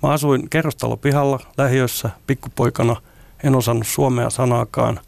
[0.02, 2.96] mä asuin kerrostalopihalla lähiössä pikkupoikana.
[3.44, 5.00] En osannut suomea sanaakaan.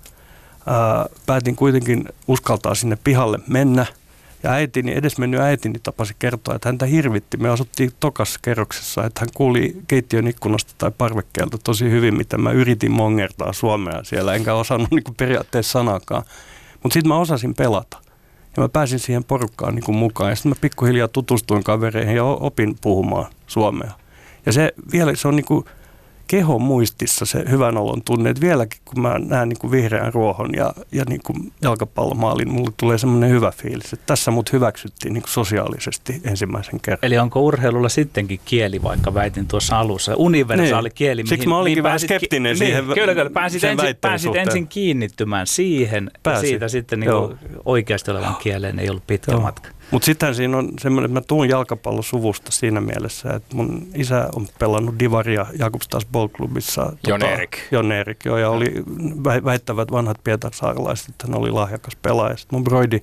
[0.67, 3.87] Ää, päätin kuitenkin uskaltaa sinne pihalle mennä–
[4.45, 7.37] ja äitini, edesmennyt äitini tapasi kertoa, että häntä hirvitti.
[7.37, 12.51] Me asuttiin tokas kerroksessa, että hän kuuli keittiön ikkunasta tai parvekkeelta tosi hyvin, mitä mä
[12.51, 16.23] yritin mongertaa suomea siellä, enkä osannut niin kuin periaatteessa sanakaan.
[16.83, 17.99] Mutta sitten mä osasin pelata.
[18.57, 20.31] Ja mä pääsin siihen porukkaan niin kuin mukaan.
[20.31, 23.91] Ja sitten mä pikkuhiljaa tutustuin kavereihin ja opin puhumaan suomea.
[24.47, 25.65] Ja se vielä, se on niin kuin,
[26.27, 30.55] kehon muistissa se hyvän olon tunne, että vieläkin kun mä näen niin kuin vihreän ruohon
[30.55, 35.23] ja, ja niin kuin jalkapallomaalin, mulle tulee semmoinen hyvä fiilis, että tässä mut hyväksyttiin niin
[35.23, 36.99] kuin sosiaalisesti ensimmäisen kerran.
[37.03, 40.95] Eli onko urheilulla sittenkin kieli, vaikka väitin tuossa alussa, universaali niin.
[40.95, 41.23] kieli?
[41.23, 43.31] Mihin, Siksi mä olinkin vähän skeptinen ki- siihen niin, Kyllä, kyllä.
[43.31, 46.49] Pääsit, ensin, pääsit ensin kiinnittymään siihen, Pääsin.
[46.49, 49.41] siitä sitten niin kuin oikeasti olevan kieleen ei ollut pitkä Joo.
[49.41, 49.69] matka.
[49.91, 54.47] Mutta sitten siinä on semmoinen, että mä tuun jalkapallosuvusta siinä mielessä, että mun isä on
[54.59, 56.93] pelannut Divaria Jakobstas Ballklubissa.
[57.07, 57.59] Jon tota, Erik.
[57.71, 58.73] Jon Erik, joo, ja oli
[59.45, 62.37] väittävät vanhat pietarsaarilaiset, että hän oli lahjakas pelaaja.
[62.37, 63.01] Sitten mun broidi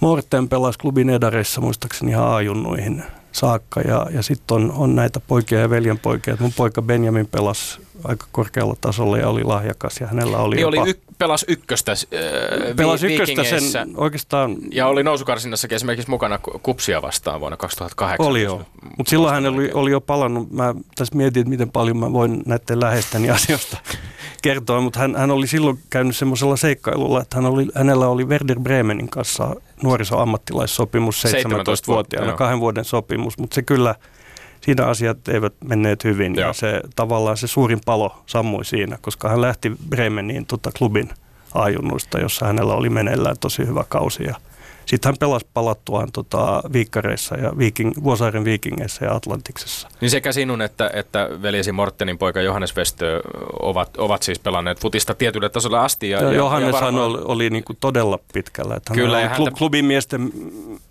[0.00, 3.02] Morten pelasi klubin edareissa muistaakseni ihan A-junnuihin
[3.32, 3.80] saakka.
[3.80, 6.36] Ja, ja sitten on, on näitä poikia ja veljenpoikia.
[6.40, 10.82] Mun poika Benjamin pelasi aika korkealla tasolla ja oli lahjakas ja hänellä oli niin jopa...
[10.82, 14.56] oli pelas ykköstä äh, Pelas vi- ykköstä sen oikeastaan...
[14.72, 18.26] Ja oli nousukarsinnassakin esimerkiksi mukana kupsia vastaan vuonna 2008.
[18.26, 18.62] Oli joo,
[18.98, 20.50] mutta silloin hän oli, oli jo palannut.
[20.50, 23.76] Mä tässä mietin, että miten paljon mä voin näiden läheisteni asioista
[24.42, 28.60] kertoa, mutta hän, hän oli silloin käynyt semmoisella seikkailulla, että hän oli, hänellä oli Werder
[28.60, 33.94] Bremenin kanssa nuorisoammattilaissopimus 17-vuotiaana, kahden vuoden sopimus, mutta se kyllä–
[34.64, 36.46] siinä asiat eivät menneet hyvin Joo.
[36.46, 41.10] ja se tavallaan se suurin palo sammui siinä, koska hän lähti Bremeniin tota, klubin
[41.54, 44.34] ajunnuista, jossa hänellä oli meneillään tosi hyvä kausi ja
[44.86, 49.88] sitten hän pelasi palattuaan tota, viikkareissa ja viiking, Vuosaaren viikingeissä ja Atlantiksessa.
[50.00, 53.22] Niin sekä sinun että, että veljesi Mortenin poika Johannes Westö
[53.62, 56.10] ovat, ovat siis pelanneet futista tietylle tasolle asti.
[56.10, 57.06] Ja, ja, ja Johanneshan varmaan...
[57.06, 58.74] oli, oli niin kuin todella pitkällä.
[58.74, 59.58] Että Kyllä, hän oli häntä...
[59.58, 60.32] klubin miesten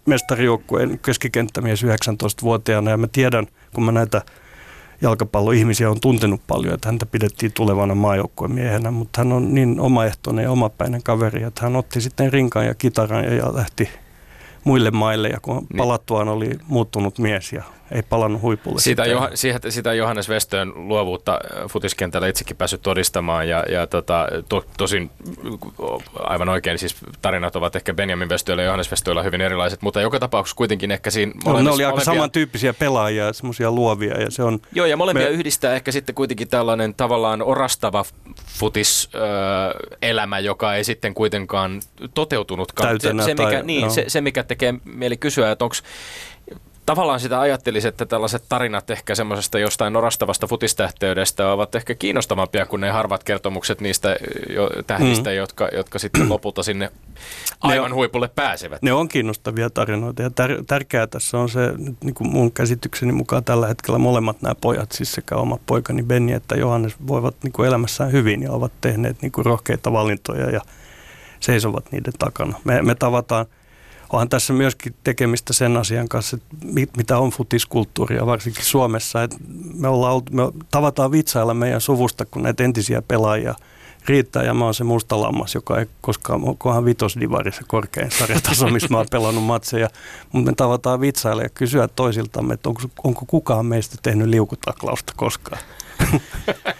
[0.06, 4.22] mestarijoukkueen keskikenttämies 19-vuotiaana ja mä tiedän, kun mä näitä
[5.04, 10.51] jalkapalloihmisiä on tuntenut paljon, että häntä pidettiin tulevana maajoukkuemiehenä, mutta hän on niin omaehtoinen ja
[10.51, 13.89] omapäinen kaveri, että hän otti sitten rinkan ja kitaran ja lähti
[14.64, 15.78] muille maille ja kun niin.
[15.78, 17.64] palattuaan oli muuttunut mies ja
[17.94, 18.82] ei palannut huipulle.
[18.82, 24.28] Sitä, Joh- siitä, sitä Johannes Vestöön luovuutta äh, futiskentällä itsekin päässyt todistamaan ja, ja tota,
[24.50, 25.12] to, tosin
[26.20, 30.20] aivan oikein siis tarinat ovat ehkä Benjamin Vestöillä ja Johannes Vestöillä hyvin erilaiset, mutta joka
[30.20, 32.14] tapauksessa kuitenkin ehkä siinä no, ne oli aika molempia...
[32.14, 34.60] samantyyppisiä pelaajia, semmoisia luovia ja se on...
[34.76, 35.30] Joo ja molempia me...
[35.30, 38.06] yhdistää ehkä sitten kuitenkin tällainen tavallaan orastava
[38.46, 41.82] futiselämä, äh, joka ei sitten kuitenkaan
[42.14, 43.00] toteutunutkaan.
[43.00, 45.76] se, se, mikä, tai, niin, se, se, mikä tekee mieli kysyä, että onko
[46.86, 52.82] tavallaan sitä ajattelisi, että tällaiset tarinat ehkä semmoisesta jostain orastavasta futistähteydestä ovat ehkä kiinnostavampia kuin
[52.82, 54.18] ne harvat kertomukset niistä
[54.50, 55.36] jo, tähdistä, mm.
[55.36, 56.92] jotka, jotka sitten lopulta sinne
[57.62, 58.82] aivan ne huipulle pääsevät.
[58.82, 61.60] Ne on kiinnostavia tarinoita ja tär, tärkeää tässä on se,
[62.04, 66.34] niin kuin mun käsitykseni mukaan tällä hetkellä molemmat nämä pojat, siis sekä oma poikani Benni
[66.34, 70.62] että Johannes voivat niin kuin elämässään hyvin ja ovat tehneet niin kuin rohkeita valintoja ja
[71.40, 72.60] seisovat niiden takana.
[72.64, 73.46] Me, me tavataan–
[74.14, 76.38] onhan tässä myöskin tekemistä sen asian kanssa,
[76.78, 79.24] että mitä on futiskulttuuria, varsinkin Suomessa.
[79.24, 79.38] Että
[79.74, 83.55] me, ollaan me tavataan vitsailla meidän suvusta, kun näitä entisiä pelaajia
[84.05, 88.68] riittää, ja mä oon se musta lammas, joka ei koskaan, onkohan vitosdivari se korkein sarjataso,
[88.68, 89.89] missä mä oon pelannut matseja,
[90.32, 95.59] mutta me tavataan vitsailla ja kysyä toisiltamme, että onko, onko kukaan meistä tehnyt liukutaklausta koskaan.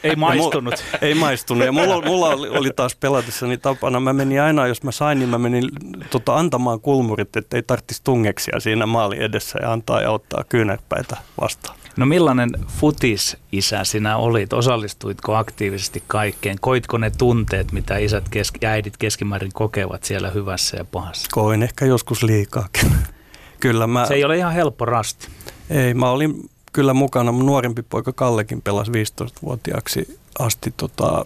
[0.04, 0.84] Ei maistunut.
[1.02, 1.66] ei maistunut.
[1.66, 4.00] Ja mulla, mulla oli, oli taas pelatessa niin tapana.
[4.00, 5.70] Mä menin aina, jos mä sain, niin mä menin
[6.10, 11.18] tota, antamaan kulmurit, että ei tarvitsisi tungeksia siinä maali edessä ja antaa ja ottaa kyynärpäitä
[11.42, 11.78] vastaan.
[11.98, 14.54] No millainen futis-isä sinä olit?
[14.54, 16.58] Osallistuitko aktiivisesti kaikkeen?
[16.62, 21.28] Koitko ne tunteet, mitä isät kesk- ja äidit keskimäärin kokevat siellä hyvässä ja pahassa?
[21.32, 22.92] Koin ehkä joskus liikaakin.
[23.60, 24.06] Kyllä mä...
[24.06, 25.28] Se ei ole ihan helppo rasti.
[25.70, 27.32] Ei, mä olin kyllä mukana.
[27.32, 31.24] Mun nuorempi poika Kallekin pelasi 15-vuotiaaksi asti tota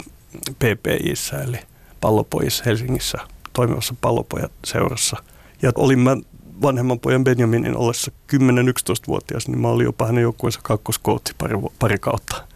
[0.60, 1.58] PPIssä, eli
[2.02, 3.18] pallopojissa Helsingissä
[3.54, 5.18] toimivassa pallopojat seurassa.
[5.62, 6.18] Ja olin mä
[6.62, 12.48] vanhemman pojan Benjaminin ollessa 10-11-vuotias, niin mä olin jopa hänen joukkueensa kakkoskoutsi pari, pari kautta,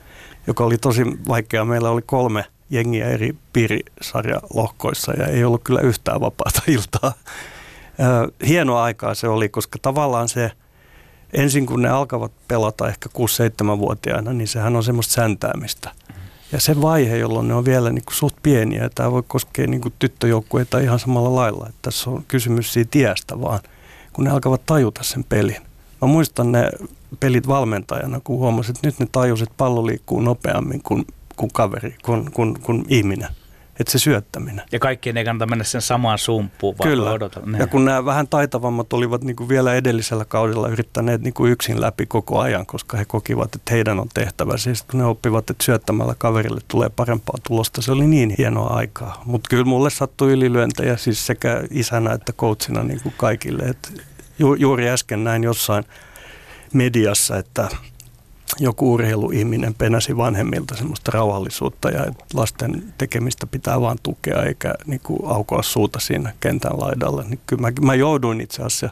[0.48, 1.66] joka oli tosi vaikeaa.
[1.66, 7.14] Meillä oli kolme jengiä eri piirisarjalohkoissa ja ei ollut kyllä yhtään vapaata iltaa.
[8.48, 10.52] Hienoa aikaa se oli, koska tavallaan se–
[11.34, 15.92] ensin kun ne alkavat pelata ehkä 6-7-vuotiaana, niin sehän on semmoista säntäämistä.
[16.52, 19.82] Ja se vaihe, jolloin ne on vielä niin kuin suht pieniä, tämä voi koskea niin
[19.82, 23.60] kuin tyttöjoukkueita ihan samalla lailla, että tässä on kysymys siitä tiestä vaan,
[24.14, 25.62] kun ne alkavat tajuta sen pelin.
[26.02, 26.72] Mä muistan ne
[27.20, 31.06] pelit valmentajana, kun huomasin, että nyt ne tajusivat, että pallo liikkuu nopeammin kuin,
[31.36, 33.30] kuin kaveri, kuin, kuin, kuin ihminen
[33.82, 34.66] että se syöttäminen.
[34.72, 37.12] Ja kaikkien ei kannata mennä sen samaan sumppuun, vaan Kyllä.
[37.12, 37.40] odota.
[37.46, 37.58] Ne.
[37.58, 41.82] Ja kun nämä vähän taitavammat olivat niin kuin vielä edellisellä kaudella yrittäneet niin kuin yksin
[41.82, 44.58] läpi koko ajan, koska he kokivat, että heidän on tehtävä.
[44.58, 49.22] Siis kun ne oppivat, että syöttämällä kaverille tulee parempaa tulosta, se oli niin hienoa aikaa.
[49.26, 53.64] Mutta kyllä mulle sattui ylilyöntejä siis sekä isänä että coachina niin kuin kaikille.
[53.64, 54.04] Et
[54.40, 55.84] ju- juuri äsken näin jossain
[56.74, 57.68] mediassa, että
[58.60, 65.20] joku urheiluihminen penäsi vanhemmilta semmoista rauhallisuutta ja lasten tekemistä pitää vaan tukea eikä niin kuin
[65.26, 67.24] aukoa suuta siinä kentän laidalla.
[67.24, 68.90] Niin kyllä mä, mä jouduin itse asiassa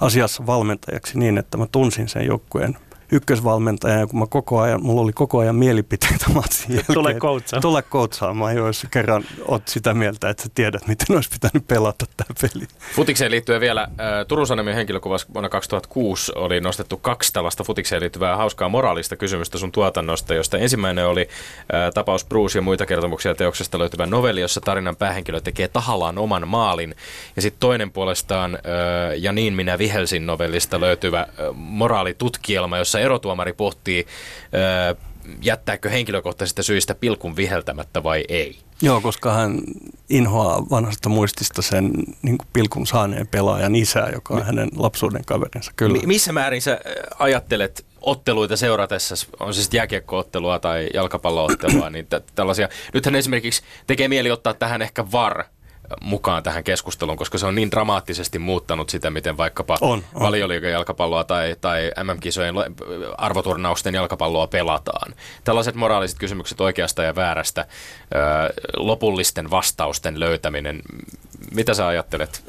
[0.00, 2.76] asiassa valmentajaksi niin, että mä tunsin sen joukkueen
[3.12, 6.94] ykkösvalmentaja, ja kun mä koko ajan, mulla oli koko ajan mielipiteitä matsin jälkeen.
[6.94, 7.62] Tule koutsaamaan.
[7.62, 12.34] Tule koutsaamaan, jos kerran oot sitä mieltä, että sä tiedät, miten olisi pitänyt pelata tämä
[12.40, 12.66] peli.
[12.94, 13.88] Futikseen liittyen vielä, äh,
[14.28, 19.72] Turun Sanomien henkilökuvassa vuonna 2006 oli nostettu kaksi tällaista futikseen liittyvää hauskaa moraalista kysymystä sun
[19.72, 21.28] tuotannosta, josta ensimmäinen oli
[21.74, 26.48] äh, tapaus Bruce ja muita kertomuksia teoksesta löytyvä novelli, jossa tarinan päähenkilö tekee tahallaan oman
[26.48, 26.94] maalin.
[27.36, 28.60] Ja sitten toinen puolestaan äh,
[29.16, 34.06] Ja niin minä vihelsin novellista löytyvä moraalitutkielma, jossa jossa erotuomari pohtii,
[35.42, 38.58] jättääkö henkilökohtaisista syistä pilkun viheltämättä vai ei.
[38.82, 39.60] Joo, koska hän
[40.10, 41.92] inhoaa vanhasta muistista sen
[42.22, 45.72] niin kuin pilkun saaneen pelaajan isää, joka on hänen lapsuuden kaverinsa.
[45.76, 45.98] Kyllä.
[46.06, 46.80] missä määrin sä
[47.18, 52.68] ajattelet otteluita seuratessa, on se sitten jääkiekkoottelua tai jalkapalloottelua, niin t- tällaisia.
[52.94, 55.44] Nythän esimerkiksi tekee mieli ottaa tähän ehkä VAR
[56.00, 60.22] mukaan tähän keskusteluun, koska se on niin dramaattisesti muuttanut sitä, miten vaikkapa on, on.
[60.22, 62.54] valioliigan jalkapalloa tai, tai MM-kisojen
[63.18, 65.14] arvoturnausten jalkapalloa pelataan.
[65.44, 67.66] Tällaiset moraaliset kysymykset oikeasta ja väärästä,
[68.76, 70.82] lopullisten vastausten löytäminen.
[71.54, 72.42] Mitä sä ajattelet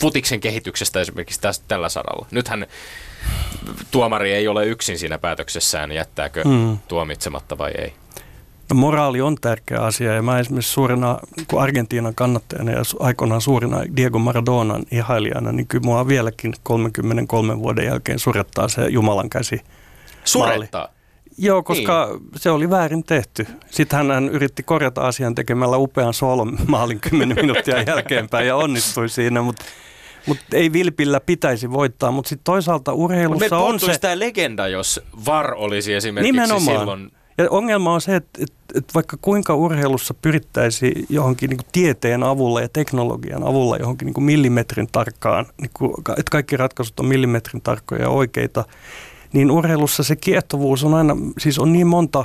[0.00, 2.26] futiksen kehityksestä esimerkiksi tästä, tällä saralla?
[2.30, 2.66] Nythän
[3.90, 6.78] tuomari ei ole yksin siinä päätöksessään, jättääkö mm.
[6.88, 7.92] tuomitsematta vai ei?
[8.70, 11.18] No, moraali on tärkeä asia ja mä esimerkiksi suurena
[11.48, 17.86] kun Argentiinan kannattajana ja aikoinaan suurina Diego Maradonan ihailijana, niin kyllä mua vieläkin 33 vuoden
[17.86, 19.60] jälkeen surettaa se Jumalan käsi.
[20.24, 20.88] Surettaa?
[21.38, 22.30] Joo, koska niin.
[22.36, 23.46] se oli väärin tehty.
[23.70, 29.42] Sitten hän, yritti korjata asian tekemällä upean solon maalin 10 minuuttia jälkeenpäin ja onnistui siinä,
[29.42, 29.64] mutta
[30.26, 33.92] mutta ei vilpillä pitäisi voittaa, mutta sitten toisaalta urheilussa Mut on se...
[33.92, 36.78] sitä legenda, jos VAR olisi esimerkiksi Nimenomaan.
[36.78, 37.10] silloin...
[37.40, 42.60] Ja ongelma on se, että, että, että vaikka kuinka urheilussa pyrittäisi johonkin niin tieteen avulla
[42.60, 48.02] ja teknologian avulla johonkin niin millimetrin tarkkaan, niin kuin, että kaikki ratkaisut on millimetrin tarkkoja
[48.02, 48.64] ja oikeita,
[49.32, 52.24] niin urheilussa se kiehtovuus on aina, siis on niin monta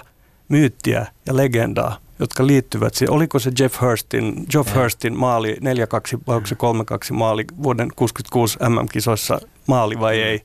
[0.49, 3.13] myyttiä ja legendaa, jotka liittyvät siihen.
[3.13, 5.57] Oliko se Jeff Hurstin, Jeff Hurstin maali
[6.15, 10.41] 4-2 vai onko se 3-2 maali vuoden 66 MM-kisoissa maali vai ei.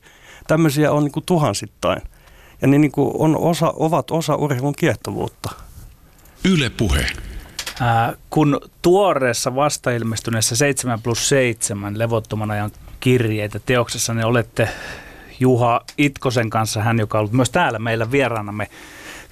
[0.46, 2.02] Tämmöisiä on niin kuin tuhansittain.
[2.62, 5.50] Ja ne niin kuin on osa, ovat osa urheilun kiehtovuutta.
[6.44, 7.06] Yle puhe.
[7.82, 14.68] Äh, kun tuoreessa vastailmestyneessä 7 plus 7 levottoman ajan kirjeitä teoksessa, ne olette
[15.40, 18.68] Juha Itkosen kanssa, hän joka on ollut myös täällä meillä vieraanamme,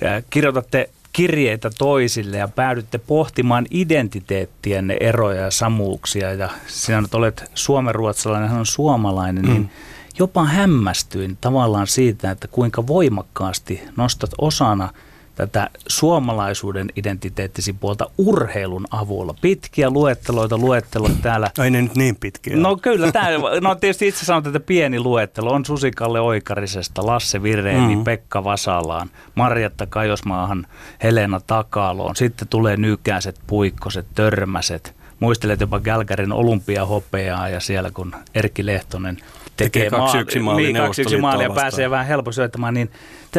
[0.07, 6.33] äh, kirjoitatte kirjeitä toisille ja päädytte pohtimaan identiteettienne eroja ja samuuksia.
[6.33, 9.61] Ja sinä nyt olet suomenruotsalainen, hän on suomalainen, niin mm.
[9.61, 9.71] niin
[10.19, 14.89] jopa hämmästyin tavallaan siitä, että kuinka voimakkaasti nostat osana–
[15.39, 19.35] tätä suomalaisuuden identiteettisi puolta urheilun avulla.
[19.41, 21.51] Pitkiä luetteloita, luettelot täällä.
[21.65, 22.57] Ei ne nyt niin pitkiä.
[22.57, 27.97] No kyllä, tää, no tietysti itse sanot, että pieni luettelo on Susikalle Oikarisesta, Lasse Vireeni,
[27.97, 28.05] mm.
[28.05, 30.67] Pekka Vasalaan, Marjatta Kajosmaahan,
[31.03, 32.17] Helena Takaloon.
[32.17, 34.95] Sitten tulee Nykäiset, Puikkoset, Törmäset.
[35.21, 39.19] Muistelet jopa Gälkärin olympiahopeaa ja siellä kun Erkki Lehtonen
[39.59, 42.91] tekee, tekee kaksi yksi maalia, niin, kaksi yksi maalia pääsee vähän helppo syöttämään, niin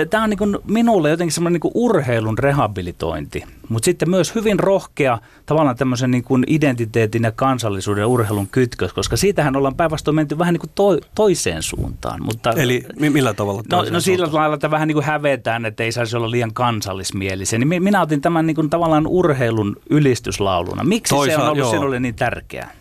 [0.09, 5.75] tämä on niin minulle jotenkin semmoinen niin urheilun rehabilitointi, mutta sitten myös hyvin rohkea tavallaan
[5.75, 10.53] tämmöisen niin kuin identiteetin ja kansallisuuden ja urheilun kytkös, koska siitähän ollaan päinvastoin menty vähän
[10.53, 12.23] niin kuin to, toiseen suuntaan.
[12.23, 15.91] Mutta, Eli millä tavalla No, no sillä lailla, että vähän niin kuin hävetään, että ei
[15.91, 17.59] saisi olla liian kansallismielisiä.
[17.59, 20.83] Niin minä otin tämän niin kuin tavallaan urheilun ylistyslauluna.
[20.83, 21.71] Miksi Toisa, se on ollut joo.
[21.71, 22.71] sinulle niin tärkeää?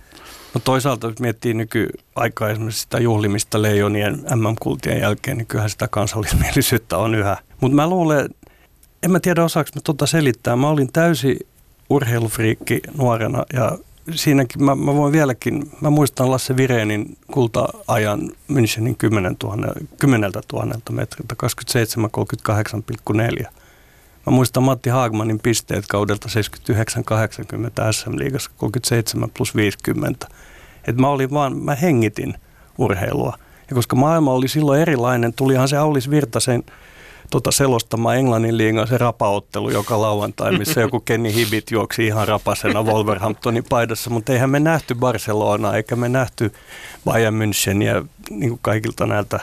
[0.55, 6.97] No toisaalta, jos miettii nykyaikaa esimerkiksi sitä juhlimista leijonien MM-kultien jälkeen, niin kyllähän sitä kansallismielisyyttä
[6.97, 7.37] on yhä.
[7.61, 8.29] Mutta mä luulen,
[9.03, 10.57] en mä tiedä osaako mä tota selittää.
[10.57, 11.47] Mä olin täysi
[11.91, 13.79] urheilufriikki nuorena ja
[14.15, 20.75] siinäkin mä, mä voin vieläkin, mä muistan Lasse Virenin kulta-ajan Münchenin 10 000, 10 000
[20.91, 21.35] metriltä
[23.43, 23.49] 27,38,4.
[24.29, 26.31] Mä muistan Matti Haagmanin pisteet kaudelta 79-80
[27.91, 30.27] SM-liigassa 37 plus 50.
[30.87, 32.35] Et mä olin vaan, mä hengitin
[32.79, 33.39] urheilua.
[33.71, 36.63] Ja koska maailma oli silloin erilainen, tulihan se Aulis Virtasen
[37.31, 42.83] tota selostama Englannin liigan se rapaottelu joka lauantai, missä joku Kenny Hibit juoksi ihan rapasena
[42.83, 46.53] Wolverhamptonin paidassa, mutta eihän me nähty Barcelonaa eikä me nähty
[47.05, 49.41] Bayern Müncheniä niin kuin kaikilta näiltä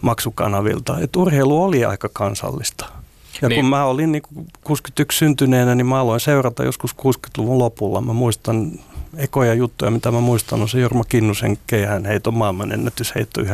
[0.00, 0.98] maksukanavilta.
[1.00, 3.01] Et urheilu oli aika kansallista.
[3.42, 3.60] Ja niin.
[3.60, 4.22] kun mä olin niin
[4.64, 8.00] 61 syntyneenä, niin mä aloin seurata joskus 60-luvun lopulla.
[8.00, 8.72] Mä muistan
[9.16, 13.44] ekoja juttuja, mitä mä muistan, on se Jorma Kinnusen keihän heiton maailman ennätysheitto 92-70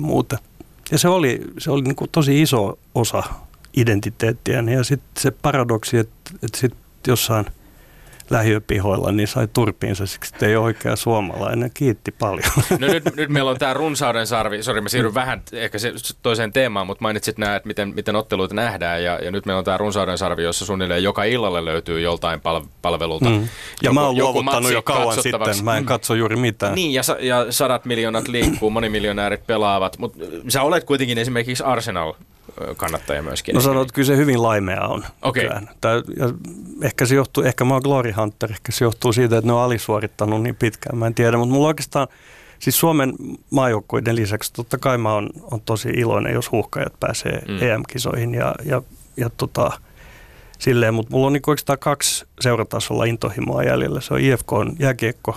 [0.00, 0.38] muuten.
[0.90, 3.22] Ja se oli, se oli niin tosi iso osa
[3.76, 4.60] identiteettiä.
[4.60, 7.46] Ja sitten se paradoksi, että, että sitten jossain–
[8.30, 11.70] lähiöpihoilla, niin sai turpiinsa siksi, että ei ole oikea suomalainen.
[11.74, 12.50] Kiitti paljon.
[12.78, 14.62] No nyt, nyt meillä on tämä runsauden sarvi.
[14.62, 18.54] Sori, mä siirryn vähän ehkä se, toiseen teemaan, mutta mainitsit nämä, että miten, miten otteluita
[18.54, 19.04] nähdään.
[19.04, 22.66] Ja, ja nyt meillä on tämä runsauden sarvi, jossa suunnilleen joka illalle löytyy joltain pal-
[22.82, 23.28] palvelulta.
[23.28, 23.40] Mm.
[23.42, 23.48] Ja
[23.82, 25.64] joku, mä oon luovuttanut jo kauan sitten.
[25.64, 26.74] Mä en katso juuri mitään.
[26.74, 29.98] Niin, ja, ja sadat miljoonat liikkuu, monimiljonäärit pelaavat.
[29.98, 30.18] Mutta
[30.48, 32.12] sä olet kuitenkin esimerkiksi Arsenal
[32.76, 33.54] kannattaja myöskin.
[33.54, 35.04] No sanot, kyllä se hyvin laimea on.
[35.22, 35.48] Okay.
[35.80, 36.28] Tää, ja
[36.82, 39.60] ehkä se johtuu, ehkä mä oon Glory Hunter, ehkä se johtuu siitä, että ne on
[39.60, 42.08] alisuorittanut niin pitkään, mä en tiedä, mutta mulla oikeastaan,
[42.58, 43.14] siis Suomen
[43.50, 47.62] maajoukkueiden lisäksi totta kai mä oon, on tosi iloinen, jos huuhkajat pääsee mm.
[47.62, 48.82] EM-kisoihin ja, ja,
[49.16, 49.70] ja tota,
[50.58, 54.00] silleen, mutta mulla on niin oikeastaan kaksi seuratasolla intohimoa jäljellä.
[54.00, 55.36] Se on IFK on jääkiekko,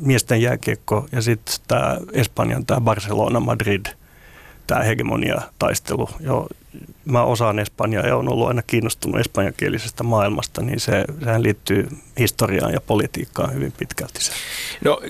[0.00, 3.86] miesten jääkiekko ja sitten tämä Espanjan tämä Barcelona Madrid–
[4.68, 6.08] tämä hegemonia-taistelu.
[6.20, 6.46] Jo,
[7.04, 11.88] mä osaan Espanjaa ja olen ollut aina kiinnostunut espanjankielisestä maailmasta, niin se, sehän liittyy
[12.18, 14.24] historiaan ja politiikkaan hyvin pitkälti.
[14.24, 14.32] Se.
[14.84, 15.00] No,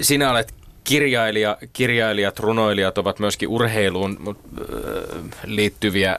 [0.00, 4.36] sinä olet kirjailija, kirjailijat, runoilijat ovat myöskin urheiluun
[5.44, 6.18] liittyviä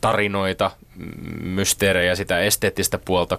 [0.00, 0.70] tarinoita,
[1.42, 3.38] mysteerejä, sitä esteettistä puolta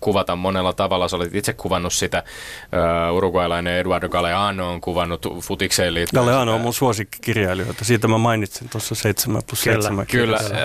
[0.00, 1.08] kuvata monella tavalla.
[1.08, 2.22] Sä olet itse kuvannut sitä.
[3.10, 6.24] Uh, uruguaylainen Eduardo Galeano on kuvannut futikseen liittyen.
[6.24, 6.54] Galeano sitä.
[6.54, 7.84] on mun suosikkikirjailijoita.
[7.84, 10.06] Siitä mä mainitsin tuossa 7 plus 7.
[10.06, 10.38] Kyllä.
[10.38, 10.60] kyllä.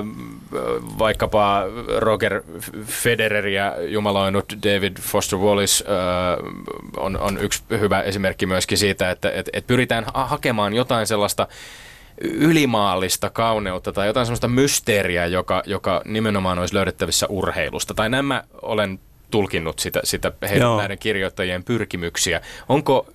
[0.00, 1.62] Uh, vaikkapa
[1.98, 2.42] Roger
[2.84, 9.30] Federer ja jumaloinut David Foster Wallace uh, on, on yksi hyvä esimerkki myöskin siitä, että
[9.30, 11.48] et, et pyritään hakemaan jotain sellaista
[12.20, 17.94] ylimaallista kauneutta tai jotain sellaista mysteeriä, joka, joka nimenomaan olisi löydettävissä urheilusta.
[17.94, 18.98] Tai nämä olen
[19.30, 22.40] tulkinnut sitä, sitä heidän näiden kirjoittajien pyrkimyksiä.
[22.68, 23.06] Onko,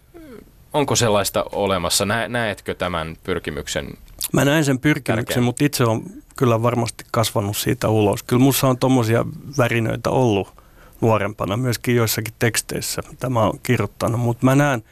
[0.74, 2.06] onko sellaista olemassa?
[2.06, 3.88] Nä, näetkö tämän pyrkimyksen?
[4.34, 5.44] Mä näen sen pyrkimyksen, tärkeän?
[5.44, 6.04] mutta itse on
[6.38, 8.24] kyllä varmasti kasvanut siitä ulos.
[8.24, 9.26] Kyllä minussa on tuommoisia
[9.58, 10.62] värinöitä ollut
[11.02, 14.84] nuorempana, myöskin joissakin teksteissä, mitä mä oon kirjoittanut, mutta mä näen,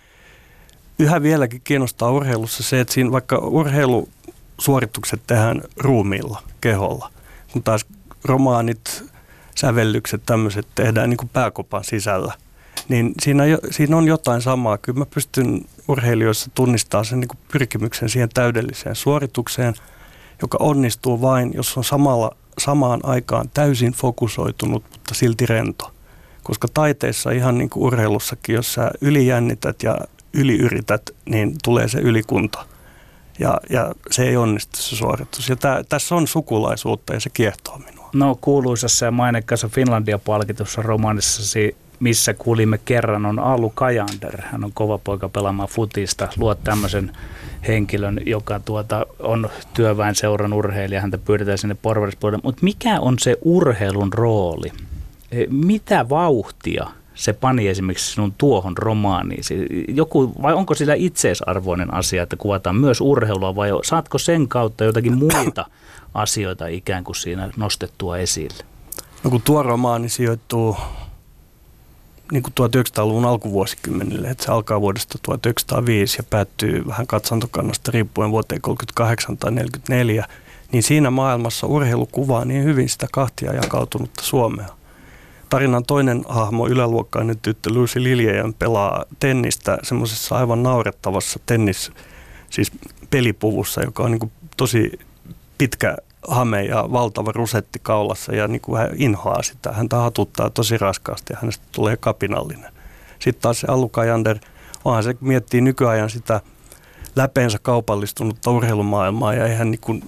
[0.99, 7.11] yhä vieläkin kiinnostaa urheilussa se, että siinä vaikka urheilusuoritukset tehdään ruumiilla, keholla,
[7.53, 7.85] kun taas
[8.23, 9.03] romaanit,
[9.55, 12.33] sävellykset, tämmöiset tehdään niin kuin pääkopan sisällä,
[12.89, 14.77] niin siinä, siinä on jotain samaa.
[14.77, 19.73] Kyllä mä pystyn urheilijoissa tunnistamaan sen niin kuin pyrkimyksen siihen täydelliseen suoritukseen,
[20.41, 25.91] joka onnistuu vain, jos on samalla, samaan aikaan täysin fokusoitunut, mutta silti rento.
[26.43, 29.97] Koska taiteessa ihan niin kuin urheilussakin, jos sä ylijännität ja
[30.33, 32.65] yliyrität, niin tulee se ylikunta.
[33.39, 35.49] Ja, ja se ei onnistu se suoritus.
[35.49, 38.09] Ja tää, tässä on sukulaisuutta ja se kiehtoo minua.
[38.13, 44.41] No kuuluisassa ja mainekkaassa Finlandia-palkitussa romaanissasi missä kuulimme kerran, on Allu Kajander.
[44.41, 46.27] Hän on kova poika pelaamaan futista.
[46.37, 47.11] Luot tämmöisen
[47.67, 49.49] henkilön, joka tuota, on
[50.13, 51.01] seuran urheilija.
[51.01, 52.41] Häntä pyydetään sinne porvarispuolelle.
[52.43, 54.71] Mutta mikä on se urheilun rooli?
[55.31, 56.87] E, mitä vauhtia
[57.19, 59.43] se pani esimerkiksi sinun tuohon romaaniin?
[59.87, 65.17] Joku, vai onko sillä itseisarvoinen asia, että kuvataan myös urheilua vai saatko sen kautta jotakin
[65.17, 65.65] muita
[66.13, 68.63] asioita ikään kuin siinä nostettua esille?
[69.23, 70.77] No kun tuo romaani sijoittuu
[72.31, 78.61] niin kuin 1900-luvun alkuvuosikymmenille, että se alkaa vuodesta 1905 ja päättyy vähän katsantokannasta riippuen vuoteen
[78.61, 80.25] 38 tai 44,
[80.71, 84.78] niin siinä maailmassa urheilu kuvaa niin hyvin sitä kahtia jakautunutta Suomea.
[85.49, 91.91] Tarinan toinen hahmo, yläluokkainen tyttö Lucy Liljejan pelaa tennistä semmoisessa aivan naurettavassa tennis,
[92.49, 92.71] siis
[93.09, 94.99] pelipuvussa, joka on niin tosi
[95.57, 95.97] pitkä
[96.27, 99.71] hame ja valtava rusetti kaulassa ja niin kuin hän inhoaa sitä.
[99.71, 102.73] Hän hatuttaa tosi raskaasti ja hänestä tulee kapinallinen.
[103.19, 104.37] Sitten taas se Allukajander,
[104.85, 106.41] onhan se miettii nykyajan sitä
[107.15, 110.03] läpeensä kaupallistunutta urheilumaailmaa ja eihän niin kuin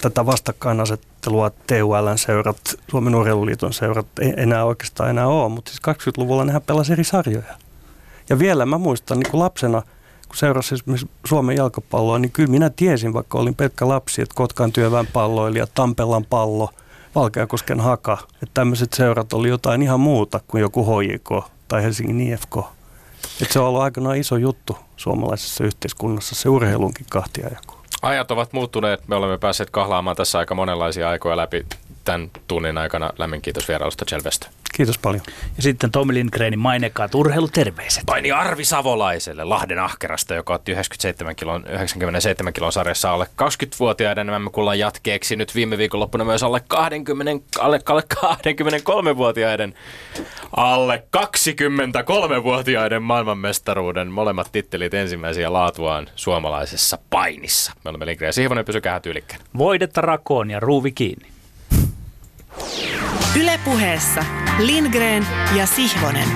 [0.00, 2.56] tätä vastakkainasettelua TULn seurat,
[2.90, 7.54] Suomen urheiluliiton seurat ei enää oikeastaan enää ole, mutta siis 20-luvulla nehän pelasi eri sarjoja.
[8.30, 9.82] Ja vielä mä muistan niin kuin lapsena–
[10.34, 14.72] kun seurasi esimerkiksi Suomen jalkapalloa, niin kyllä minä tiesin, vaikka olin pelkkä lapsi, että Kotkan
[14.72, 16.70] työväen palloilija, Tampelan pallo,
[17.14, 22.56] Valkeakosken haka, että tämmöiset seurat oli jotain ihan muuta kuin joku HJK tai Helsingin IFK.
[23.42, 27.83] Että se on ollut aikanaan iso juttu suomalaisessa yhteiskunnassa, se urheilunkin kahtiajako.
[28.04, 29.08] Ajat ovat muuttuneet.
[29.08, 31.66] Me olemme päässeet kahlaamaan tässä aika monenlaisia aikoja läpi
[32.04, 33.10] tämän tunnin aikana.
[33.18, 34.46] Lämmin kiitos vierailusta Chelvestä.
[34.74, 35.22] Kiitos paljon.
[35.56, 38.02] Ja sitten Tomi Lindgrenin mainekkaat urheiluterveiset.
[38.06, 44.26] Paini Arvi Savolaiselle Lahden ahkerasta, joka otti 97 kilon, 97 kilon sarjassa alle 20-vuotiaiden.
[44.26, 49.74] Mä kuullaan jatkeeksi nyt viime viikonloppuna myös alle, 20, alle, alle 23-vuotiaiden
[50.56, 57.72] alle 23-vuotiaiden maailmanmestaruuden molemmat tittelit ensimmäisiä laatuaan suomalaisessa painissa.
[57.84, 59.40] Me olemme Lindgren ja Sihvonen, pysykää tyylikkään.
[59.58, 61.33] Voidetta rakoon ja ruuvi kiinni.
[63.36, 64.24] Ylepuheessa
[64.58, 65.26] Lindgren
[65.56, 66.28] ja Sihvonen.